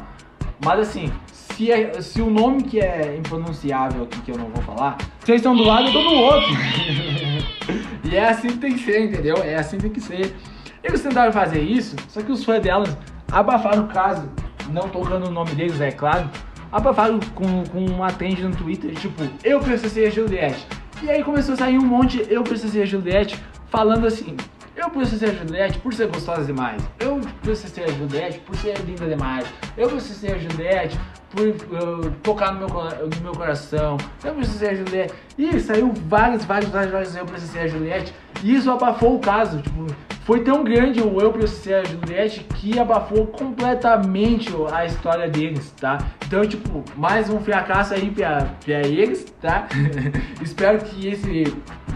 Mas 0.62 0.81
assim, 0.81 1.12
se, 1.33 1.72
é, 1.72 2.00
se 2.00 2.20
o 2.20 2.31
nome 2.31 2.62
que 2.62 2.81
é 2.81 3.16
impronunciável 3.16 4.05
aqui, 4.05 4.20
que 4.20 4.31
eu 4.31 4.37
não 4.37 4.48
vou 4.48 4.62
falar, 4.62 4.98
vocês 5.20 5.37
estão 5.38 5.57
do 5.57 5.64
lado, 5.64 5.87
eu 5.87 5.92
tô 5.92 6.02
do 6.02 6.14
outro. 6.14 6.50
e 8.05 8.16
é 8.16 8.29
assim 8.29 8.48
que 8.48 8.59
tem 8.59 8.74
que 8.74 8.85
ser, 8.85 9.00
entendeu? 9.00 9.37
É 9.38 9.57
assim 9.57 9.76
que 9.76 9.85
tem 9.85 9.92
que 9.92 10.00
ser. 10.00 10.37
Eles 10.85 11.02
tentaram 11.02 11.33
fazer 11.33 11.62
isso, 11.62 11.96
só 12.09 12.20
que 12.20 12.31
os 12.31 12.44
fãs 12.44 12.62
delas 12.62 12.96
abafaram 13.33 13.85
o 13.85 13.88
caso 13.88 14.29
não 14.70 14.88
tocando 14.88 15.26
o 15.26 15.31
nome 15.31 15.55
deles, 15.55 15.81
é 15.81 15.90
claro, 15.90 16.31
abafaram 16.70 17.20
com, 17.35 17.64
com 17.64 17.85
uma 17.85 18.12
trend 18.12 18.42
no 18.42 18.55
Twitter, 18.55 18.94
tipo, 18.94 19.22
eu 19.44 19.61
processei 19.61 20.07
a 20.07 20.11
Juliette. 20.11 20.66
E 21.02 21.11
aí 21.11 21.22
começou 21.22 21.55
a 21.55 21.57
sair 21.59 21.79
um 21.79 21.85
monte, 21.85 22.26
eu 22.29 22.42
processei 22.42 22.83
a 22.83 22.87
Juliette, 22.87 23.42
falando 23.68 24.07
assim, 24.07 24.37
eu 24.76 24.90
processei 24.90 25.31
a 25.31 25.33
Juliette 25.33 25.79
por 25.79 25.92
ser 25.94 26.07
gostosa 26.09 26.44
demais. 26.44 26.83
Eu 27.00 27.20
processei 27.42 27.85
a 27.85 27.88
Juliette 27.88 28.40
por 28.40 28.55
ser 28.57 28.79
linda 28.81 29.07
demais. 29.07 29.46
Eu 29.76 29.88
processei 29.88 30.33
a 30.33 30.38
Juliette 30.38 30.98
por 31.37 31.49
uh, 31.49 32.11
tocar 32.22 32.55
no 32.55 32.61
meu, 32.61 32.68
no 32.68 33.20
meu 33.22 33.33
coração. 33.33 33.99
Eu 34.25 34.33
processei 34.35 34.70
a 34.70 34.75
Juliette. 34.75 35.14
E 35.37 35.61
saiu 35.61 35.92
vários, 36.09 36.44
vários, 36.44 36.70
vários, 36.70 36.90
vários 36.90 37.14
eu 37.14 37.27
processei 37.27 37.62
a 37.62 37.68
Juliette. 37.68 38.14
E 38.42 38.55
isso 38.55 38.70
abafou 38.70 39.16
o 39.16 39.18
caso. 39.18 39.61
Tipo, 39.61 39.87
foi 40.25 40.40
tão 40.42 40.64
grande 40.64 41.01
o 41.01 41.20
eu 41.20 41.31
processei 41.31 41.75
a 41.75 41.85
Juliette 41.85 42.40
que 42.55 42.79
abafou 42.79 43.27
completamente 43.27 44.49
a 44.72 44.87
história 44.87 45.29
deles, 45.29 45.72
tá? 45.79 45.99
Então, 46.27 46.44
tipo, 46.46 46.83
mais 46.96 47.29
um 47.29 47.38
fracasso 47.38 47.92
aí 47.94 48.11
pra, 48.11 48.49
pra 48.64 48.81
eles, 48.81 49.27
tá? 49.40 49.68
espero 50.42 50.79
que 50.79 51.07
esse, 51.07 51.44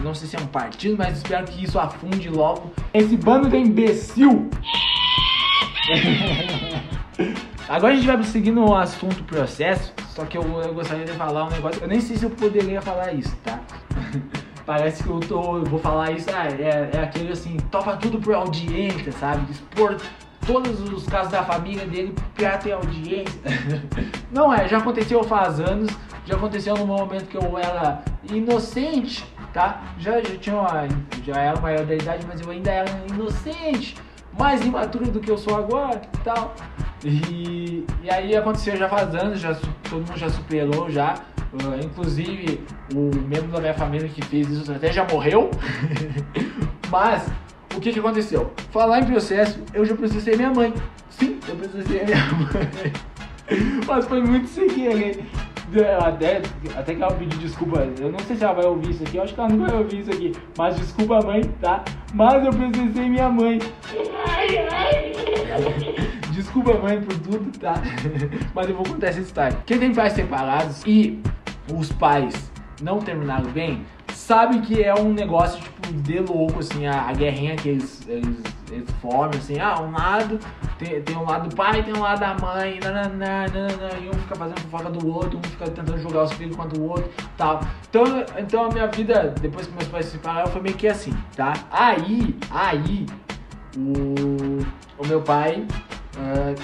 não 0.03 0.13
sei 0.13 0.29
se 0.29 0.35
é 0.37 0.39
um 0.39 0.47
partido, 0.47 0.95
mas 0.97 1.17
espero 1.17 1.45
que 1.45 1.63
isso 1.63 1.79
afunde 1.79 2.29
logo 2.29 2.71
esse 2.93 3.17
bando 3.17 3.49
de 3.49 3.57
imbecil. 3.57 4.49
Agora 7.69 7.93
a 7.93 7.95
gente 7.95 8.07
vai 8.07 8.17
prosseguir 8.17 8.53
no 8.53 8.75
assunto 8.75 9.23
processo, 9.23 9.93
só 10.09 10.25
que 10.25 10.37
eu, 10.37 10.43
eu 10.61 10.73
gostaria 10.73 11.05
de 11.05 11.13
falar 11.13 11.45
um 11.45 11.49
negócio. 11.49 11.81
Eu 11.81 11.87
nem 11.87 12.01
sei 12.01 12.17
se 12.17 12.25
eu 12.25 12.29
poderia 12.29 12.81
falar 12.81 13.13
isso, 13.13 13.35
tá? 13.37 13.59
Parece 14.65 15.03
que 15.03 15.09
eu 15.09 15.19
tô. 15.19 15.57
Eu 15.57 15.65
vou 15.65 15.79
falar 15.79 16.11
isso, 16.11 16.29
ah, 16.33 16.47
é, 16.47 16.91
é 16.93 17.03
aquele 17.03 17.31
assim, 17.31 17.57
topa 17.71 17.95
tudo 17.97 18.19
por 18.19 18.33
audiência, 18.33 19.11
sabe? 19.11 19.51
Expor 19.51 19.97
todos 20.45 20.79
os 20.91 21.05
casos 21.07 21.31
da 21.31 21.43
família 21.43 21.85
dele 21.85 22.13
pra 22.35 22.57
ter 22.57 22.73
audiência. 22.73 23.41
Não 24.31 24.53
é, 24.53 24.67
já 24.67 24.77
aconteceu 24.77 25.23
faz 25.23 25.59
anos, 25.59 25.91
já 26.25 26.35
aconteceu 26.35 26.75
no 26.75 26.85
momento 26.85 27.27
que 27.27 27.37
eu 27.37 27.57
era 27.57 28.03
inocente, 28.29 29.25
tá? 29.53 29.81
Já, 29.97 30.21
já 30.21 30.37
tinha 30.37 30.55
uma, 30.55 30.87
já 31.25 31.37
era 31.37 31.59
maior 31.59 31.85
da 31.85 31.95
idade, 31.95 32.25
mas 32.27 32.41
eu 32.41 32.49
ainda 32.49 32.71
era 32.71 32.89
inocente, 33.09 33.95
mais 34.37 34.65
imaturo 34.65 35.11
do 35.11 35.19
que 35.19 35.29
eu 35.29 35.37
sou 35.37 35.55
agora 35.55 36.01
e 36.13 36.17
tal. 36.19 36.55
E, 37.03 37.85
e 38.03 38.09
aí 38.09 38.35
aconteceu 38.35 38.77
já 38.77 38.87
faz 38.87 39.13
anos, 39.15 39.39
já, 39.39 39.55
todo 39.89 40.07
mundo 40.07 40.17
já 40.17 40.29
superou 40.29 40.89
já. 40.89 41.15
Uh, 41.53 41.83
inclusive, 41.83 42.63
o 42.95 43.11
membro 43.27 43.51
da 43.51 43.59
minha 43.59 43.73
família 43.73 44.07
que 44.07 44.21
fez 44.23 44.49
isso 44.49 44.71
até 44.71 44.91
já 44.91 45.05
morreu. 45.05 45.51
Mas, 46.89 47.27
o 47.75 47.79
que, 47.81 47.91
que 47.91 47.99
aconteceu? 47.99 48.53
Falar 48.71 48.99
em 48.99 49.05
processo, 49.05 49.59
eu 49.73 49.85
já 49.85 49.95
processei 49.95 50.35
minha 50.35 50.51
mãe. 50.51 50.73
Sim, 51.09 51.39
eu 51.47 51.55
processei 51.55 52.05
minha 52.05 52.25
mãe. 52.33 52.93
Mas 53.85 54.05
foi 54.05 54.21
muito 54.23 54.47
sem 54.47 54.67
querer. 54.69 55.25
Até, 56.05 56.41
até 56.77 56.95
que 56.95 57.01
ela 57.01 57.13
pediu 57.13 57.39
desculpa. 57.39 57.87
Eu 57.99 58.11
não 58.11 58.19
sei 58.19 58.35
se 58.35 58.43
ela 58.43 58.53
vai 58.53 58.65
ouvir 58.65 58.91
isso 58.91 59.03
aqui. 59.03 59.17
Eu 59.17 59.23
acho 59.23 59.33
que 59.33 59.39
ela 59.39 59.49
não 59.49 59.65
vai 59.65 59.75
ouvir 59.77 59.99
isso 60.01 60.11
aqui. 60.11 60.33
Mas 60.57 60.75
desculpa, 60.77 61.21
mãe, 61.21 61.41
tá? 61.61 61.83
Mas 62.13 62.45
eu 62.45 62.51
processei 62.51 63.09
minha 63.09 63.29
mãe. 63.29 63.59
Desculpa, 66.31 66.73
mãe, 66.73 67.01
por 67.01 67.17
tudo, 67.19 67.59
tá? 67.59 67.73
Mas 68.55 68.69
eu 68.69 68.75
vou 68.75 68.85
contar 68.85 69.07
essa 69.07 69.19
história. 69.19 69.57
Quem 69.65 69.77
tem 69.77 69.93
pais 69.93 70.13
separados 70.13 70.81
e 70.85 71.21
os 71.73 71.91
pais 71.91 72.51
não 72.81 72.99
terminaram 72.99 73.51
bem, 73.51 73.85
sabe 74.13 74.59
que 74.61 74.81
é 74.81 74.93
um 74.93 75.13
negócio, 75.13 75.61
tipo, 75.61 75.93
de 75.93 76.19
louco, 76.19 76.59
assim, 76.59 76.85
a, 76.85 77.09
a 77.09 77.13
guerrinha 77.13 77.55
que 77.55 77.69
eles, 77.69 78.01
eles, 78.07 78.37
formam, 79.01 79.31
assim, 79.37 79.59
ah, 79.59 79.79
um 79.81 79.91
lado 79.91 80.39
tem, 80.77 81.01
tem 81.01 81.17
um 81.17 81.23
lado 81.23 81.49
do 81.49 81.55
pai, 81.55 81.83
tem 81.83 81.93
um 81.93 82.01
lado 82.01 82.19
da 82.19 82.33
mãe, 82.35 82.79
nananã, 82.81 83.45
nananã, 83.47 83.89
e 84.01 84.09
um 84.09 84.13
fica 84.13 84.35
fazendo 84.35 84.59
fofoca 84.61 84.89
do 84.89 85.07
outro, 85.07 85.37
um 85.37 85.43
fica 85.43 85.65
tentando 85.65 85.97
julgar 85.99 86.23
os 86.23 86.33
filhos 86.33 86.55
contra 86.55 86.79
o 86.79 86.89
outro, 86.89 87.09
tal. 87.37 87.61
Então, 87.89 88.03
então 88.37 88.65
a 88.65 88.69
minha 88.69 88.87
vida, 88.87 89.33
depois 89.41 89.67
que 89.67 89.73
meus 89.73 89.87
pais 89.87 90.05
se 90.05 90.11
separaram, 90.13 90.47
foi 90.47 90.61
meio 90.61 90.75
que 90.75 90.87
assim, 90.87 91.13
tá? 91.35 91.53
Aí, 91.69 92.35
aí, 92.49 93.05
o, 93.77 95.03
o 95.03 95.07
meu 95.07 95.21
pai 95.21 95.65
uh, 96.17 96.61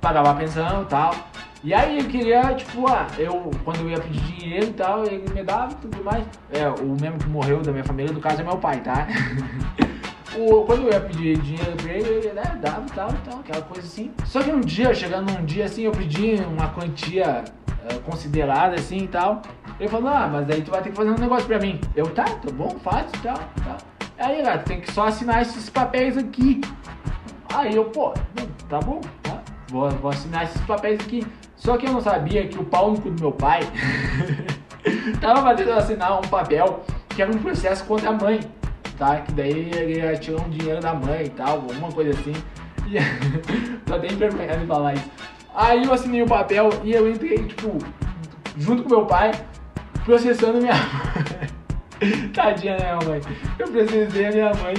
pagava 0.00 0.30
a 0.30 0.34
pensão 0.34 0.82
e 0.82 0.86
tal. 0.86 1.14
E 1.62 1.74
aí 1.74 1.98
eu 1.98 2.06
queria, 2.06 2.54
tipo, 2.54 2.88
ah, 2.88 3.06
eu, 3.18 3.50
quando 3.64 3.80
eu 3.80 3.90
ia 3.90 4.00
pedir 4.00 4.20
dinheiro 4.20 4.66
e 4.66 4.72
tal, 4.72 5.04
ele 5.04 5.30
me 5.30 5.42
dava 5.42 5.72
e 5.72 5.74
tudo 5.76 6.02
mais. 6.02 6.24
É, 6.50 6.66
o 6.68 6.96
mesmo 6.98 7.18
que 7.18 7.28
morreu 7.28 7.60
da 7.60 7.70
minha 7.70 7.84
família, 7.84 8.12
do 8.12 8.20
caso 8.20 8.40
é 8.40 8.44
meu 8.44 8.56
pai, 8.56 8.80
tá? 8.80 9.06
o, 10.36 10.64
quando 10.64 10.82
eu 10.82 10.92
ia 10.92 11.00
pedir 11.00 11.38
dinheiro 11.38 11.76
pra 11.76 11.92
ele, 11.92 12.08
ele 12.08 12.32
né, 12.32 12.58
dava 12.60 12.86
e 12.86 12.92
tal, 12.92 13.12
tal, 13.24 13.40
aquela 13.40 13.62
coisa 13.62 13.86
assim. 13.86 14.12
Só 14.24 14.42
que 14.42 14.50
um 14.50 14.60
dia, 14.60 14.94
chegando 14.94 15.32
num 15.32 15.44
dia 15.44 15.64
assim, 15.64 15.82
eu 15.82 15.92
pedi 15.92 16.34
uma 16.36 16.68
quantia 16.68 17.44
uh, 17.68 18.00
considerada 18.00 18.76
assim 18.76 18.98
e 18.98 19.08
tal. 19.08 19.42
Ele 19.78 19.88
falou, 19.88 20.08
ah, 20.08 20.28
mas 20.30 20.48
aí 20.50 20.62
tu 20.62 20.70
vai 20.70 20.82
ter 20.82 20.90
que 20.90 20.96
fazer 20.96 21.10
um 21.10 21.18
negócio 21.18 21.46
pra 21.46 21.58
mim. 21.58 21.80
Eu, 21.96 22.06
tá, 22.10 22.24
tá 22.24 22.52
bom, 22.52 22.70
faz 22.80 23.06
e 23.14 23.18
tal, 23.18 23.38
tal. 23.64 23.76
Aí, 24.18 24.42
gato, 24.42 24.66
tem 24.66 24.80
que 24.80 24.92
só 24.92 25.06
assinar 25.06 25.40
esses 25.40 25.70
papéis 25.70 26.16
aqui. 26.16 26.60
Aí 27.52 27.74
eu, 27.74 27.86
pô, 27.86 28.12
tá 28.68 28.78
bom, 28.78 29.00
tá? 29.22 29.40
Vou, 29.68 29.88
vou 29.90 30.10
assinar 30.10 30.44
esses 30.44 30.60
papéis 30.62 31.00
aqui. 31.00 31.26
Só 31.56 31.76
que 31.76 31.86
eu 31.86 31.92
não 31.92 32.00
sabia 32.00 32.46
que 32.46 32.58
o 32.58 32.64
pau 32.64 32.92
do 32.92 33.12
meu 33.20 33.32
pai 33.32 33.60
tava 35.20 35.42
fazendo 35.42 35.72
assinar 35.72 36.18
um 36.18 36.28
papel 36.28 36.82
que 37.08 37.22
era 37.22 37.30
um 37.30 37.38
processo 37.38 37.84
contra 37.84 38.10
a 38.10 38.12
mãe, 38.12 38.40
tá? 39.00 39.16
Que 39.22 39.32
daí 39.32 39.70
ele 39.74 40.18
tirar 40.18 40.42
um 40.42 40.50
dinheiro 40.50 40.80
da 40.80 40.92
mãe 40.92 41.24
e 41.24 41.30
tal, 41.30 41.54
alguma 41.54 41.90
coisa 41.90 42.10
assim. 42.10 42.34
E 42.86 42.98
tô 43.86 43.94
até 43.94 44.06
envergonhado 44.06 44.60
de 44.60 44.66
falar 44.66 44.94
isso. 44.94 45.10
Aí 45.54 45.82
eu 45.82 45.92
assinei 45.92 46.22
o 46.22 46.26
papel 46.26 46.68
e 46.84 46.92
eu 46.92 47.10
entrei, 47.10 47.38
tipo, 47.38 47.78
junto 48.58 48.82
com 48.82 48.90
meu 48.90 49.06
pai, 49.06 49.32
processando 50.04 50.58
minha 50.58 50.74
mãe. 50.76 52.30
Tadinha, 52.32 52.76
né, 52.76 52.94
mãe? 53.06 53.20
Eu 53.58 53.68
processei 53.68 54.26
a 54.26 54.30
minha 54.30 54.54
mãe. 54.54 54.74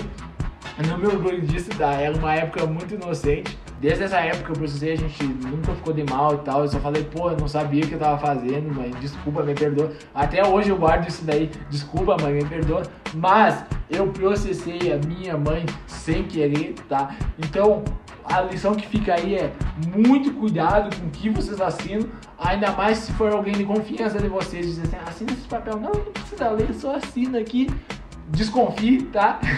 Eu 0.77 0.87
não 0.87 0.97
me 0.97 1.07
orgulho 1.07 1.41
disso, 1.41 1.69
tá? 1.77 1.93
Era 1.93 2.15
uma 2.15 2.33
época 2.33 2.65
muito 2.65 2.93
inocente. 2.93 3.57
Desde 3.81 4.03
essa 4.03 4.19
época 4.19 4.51
eu 4.51 4.55
processei, 4.55 4.93
a 4.93 4.95
gente 4.95 5.23
nunca 5.23 5.73
ficou 5.73 5.91
de 5.91 6.03
mal 6.03 6.35
e 6.35 6.37
tal. 6.45 6.61
Eu 6.61 6.67
só 6.67 6.79
falei, 6.79 7.03
pô, 7.03 7.31
eu 7.31 7.37
não 7.37 7.47
sabia 7.47 7.83
o 7.83 7.87
que 7.87 7.95
eu 7.95 7.99
tava 7.99 8.19
fazendo, 8.19 8.71
mãe. 8.71 8.91
Desculpa, 9.01 9.41
me 9.41 9.55
perdoa. 9.55 9.91
Até 10.13 10.47
hoje 10.47 10.69
eu 10.69 10.77
guardo 10.77 11.09
isso 11.09 11.25
daí. 11.25 11.49
Desculpa, 11.67 12.15
mãe, 12.21 12.31
me 12.31 12.45
perdoa. 12.45 12.83
Mas 13.15 13.65
eu 13.89 14.05
processei 14.09 14.93
a 14.93 14.99
minha 15.07 15.35
mãe 15.35 15.65
sem 15.87 16.23
querer, 16.25 16.75
tá? 16.87 17.15
Então, 17.39 17.83
a 18.23 18.41
lição 18.41 18.75
que 18.75 18.87
fica 18.87 19.15
aí 19.15 19.33
é 19.33 19.51
muito 19.97 20.31
cuidado 20.33 20.95
com 20.95 21.07
o 21.07 21.09
que 21.09 21.31
vocês 21.31 21.59
assinam, 21.59 22.07
ainda 22.37 22.71
mais 22.73 22.99
se 22.99 23.11
for 23.13 23.33
alguém 23.33 23.53
de 23.53 23.65
confiança 23.65 24.19
de 24.19 24.27
vocês, 24.27 24.63
dizer 24.67 24.83
assim, 24.83 24.97
assina 25.07 25.31
esse 25.31 25.47
papel. 25.47 25.79
Não, 25.79 25.91
não 25.91 26.11
precisa 26.13 26.49
ler, 26.51 26.71
só 26.75 26.97
assina 26.97 27.39
aqui. 27.39 27.67
Desconfie, 28.31 29.03
tá? 29.03 29.39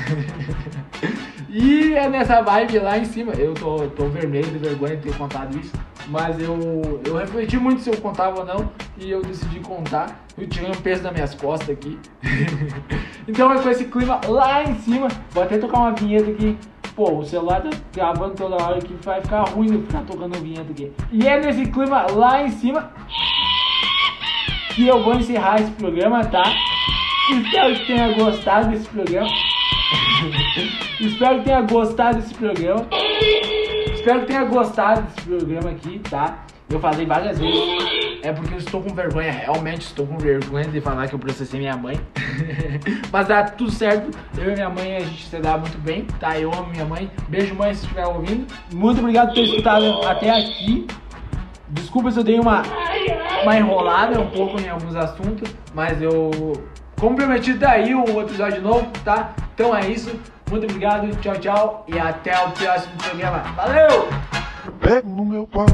E 1.56 1.94
é 1.94 2.10
nessa 2.10 2.42
vibe 2.42 2.80
lá 2.80 2.98
em 2.98 3.06
cima. 3.06 3.32
Eu 3.34 3.54
tô, 3.54 3.88
tô 3.90 4.08
vermelho 4.08 4.48
de 4.48 4.58
vergonha 4.58 4.98
de 4.98 5.04
ter 5.04 5.16
contado 5.16 5.56
isso. 5.60 5.72
Mas 6.08 6.40
eu, 6.40 7.00
eu 7.06 7.16
refleti 7.16 7.58
muito 7.58 7.80
se 7.80 7.92
eu 7.92 7.98
contava 7.98 8.40
ou 8.40 8.46
não. 8.46 8.72
E 8.98 9.12
eu 9.12 9.22
decidi 9.22 9.60
contar. 9.60 10.26
Eu 10.36 10.48
tirei 10.48 10.72
um 10.72 10.74
peso 10.74 11.04
das 11.04 11.14
minhas 11.14 11.36
costas 11.36 11.70
aqui. 11.70 12.00
então 13.28 13.54
é 13.54 13.62
com 13.62 13.70
esse 13.70 13.86
clima 13.86 14.20
lá 14.28 14.64
em 14.64 14.80
cima. 14.80 15.08
Vou 15.30 15.44
até 15.44 15.60
tocar 15.60 15.78
uma 15.78 15.92
vinheta 15.92 16.32
aqui. 16.32 16.58
Pô, 16.96 17.20
o 17.20 17.24
celular 17.24 17.62
tá 17.62 17.70
gravando 17.94 18.34
toda 18.34 18.56
hora 18.56 18.80
aqui. 18.80 18.98
Vai 19.04 19.22
ficar 19.22 19.44
ruim 19.44 19.68
de 19.68 19.78
ficar 19.86 20.02
tocando 20.02 20.42
vinheta 20.42 20.72
aqui. 20.72 20.92
E 21.12 21.28
é 21.28 21.40
nesse 21.40 21.68
clima 21.68 22.08
lá 22.10 22.42
em 22.42 22.50
cima 22.50 22.92
que 24.74 24.88
eu 24.88 25.04
vou 25.04 25.14
encerrar 25.14 25.62
esse 25.62 25.70
programa, 25.74 26.26
tá? 26.26 26.42
Espero 27.34 27.76
que 27.76 27.88
tenha 27.88 28.14
gostado 28.14 28.70
desse 28.70 28.88
programa. 28.88 29.28
Espero 31.00 31.40
que 31.40 31.46
tenha 31.46 31.62
gostado 31.62 32.22
desse 32.22 32.34
programa. 32.36 32.88
Espero 33.94 34.20
que 34.22 34.26
tenha 34.28 34.44
gostado 34.44 35.02
desse 35.02 35.22
programa 35.28 35.72
aqui, 35.72 36.00
tá? 36.10 36.46
Eu 36.70 36.80
falei 36.80 37.06
várias 37.06 37.40
vezes. 37.40 38.22
É 38.22 38.32
porque 38.32 38.54
eu 38.54 38.58
estou 38.58 38.82
com 38.82 38.94
vergonha, 38.94 39.32
realmente 39.32 39.82
estou 39.82 40.06
com 40.06 40.18
vergonha 40.18 40.66
de 40.66 40.80
falar 40.80 41.08
que 41.08 41.16
eu 41.16 41.20
processei 41.20 41.60
minha 41.60 41.76
mãe. 41.76 42.00
Mas 43.12 43.28
dá 43.28 43.44
tudo 43.44 43.72
certo. 43.72 44.18
Eu 44.38 44.52
e 44.52 44.54
minha 44.54 44.70
mãe, 44.70 44.98
a 44.98 45.00
gente 45.00 45.26
se 45.26 45.40
dá 45.40 45.58
muito 45.58 45.78
bem, 45.80 46.06
tá? 46.20 46.40
Eu 46.40 46.54
amo 46.54 46.68
minha 46.68 46.86
mãe. 46.86 47.10
Beijo, 47.28 47.56
mãe, 47.56 47.74
se 47.74 47.82
estiver 47.82 48.06
ouvindo. 48.06 48.46
Muito 48.74 49.00
obrigado 49.00 49.30
por 49.30 49.36
ter 49.36 49.44
escutado 49.44 49.86
até 50.08 50.30
aqui. 50.30 50.88
Desculpa 51.70 52.12
se 52.12 52.20
eu 52.20 52.24
dei 52.24 52.40
uma, 52.40 52.62
uma 53.42 53.58
enrolada 53.58 54.20
um 54.20 54.30
pouco 54.30 54.62
em 54.62 54.70
alguns 54.70 54.96
assuntos, 54.96 55.54
mas 55.74 56.02
eu 56.02 56.32
como 57.00 57.16
prometido, 57.16 57.60
daí 57.60 57.94
um 57.94 58.22
episódio 58.22 58.62
novo, 58.62 58.88
tá? 59.04 59.34
Então 59.54 59.76
é 59.76 59.90
isso. 59.90 60.12
Muito 60.50 60.66
obrigado, 60.66 61.10
tchau, 61.22 61.36
tchau 61.38 61.86
e 61.88 61.98
até 61.98 62.38
o 62.46 62.52
próximo 62.52 62.96
programa. 62.98 63.40
Valeu! 63.56 64.08
Pego 64.80 65.10
no 65.10 65.26
meu 65.26 65.48
pau. 65.48 65.66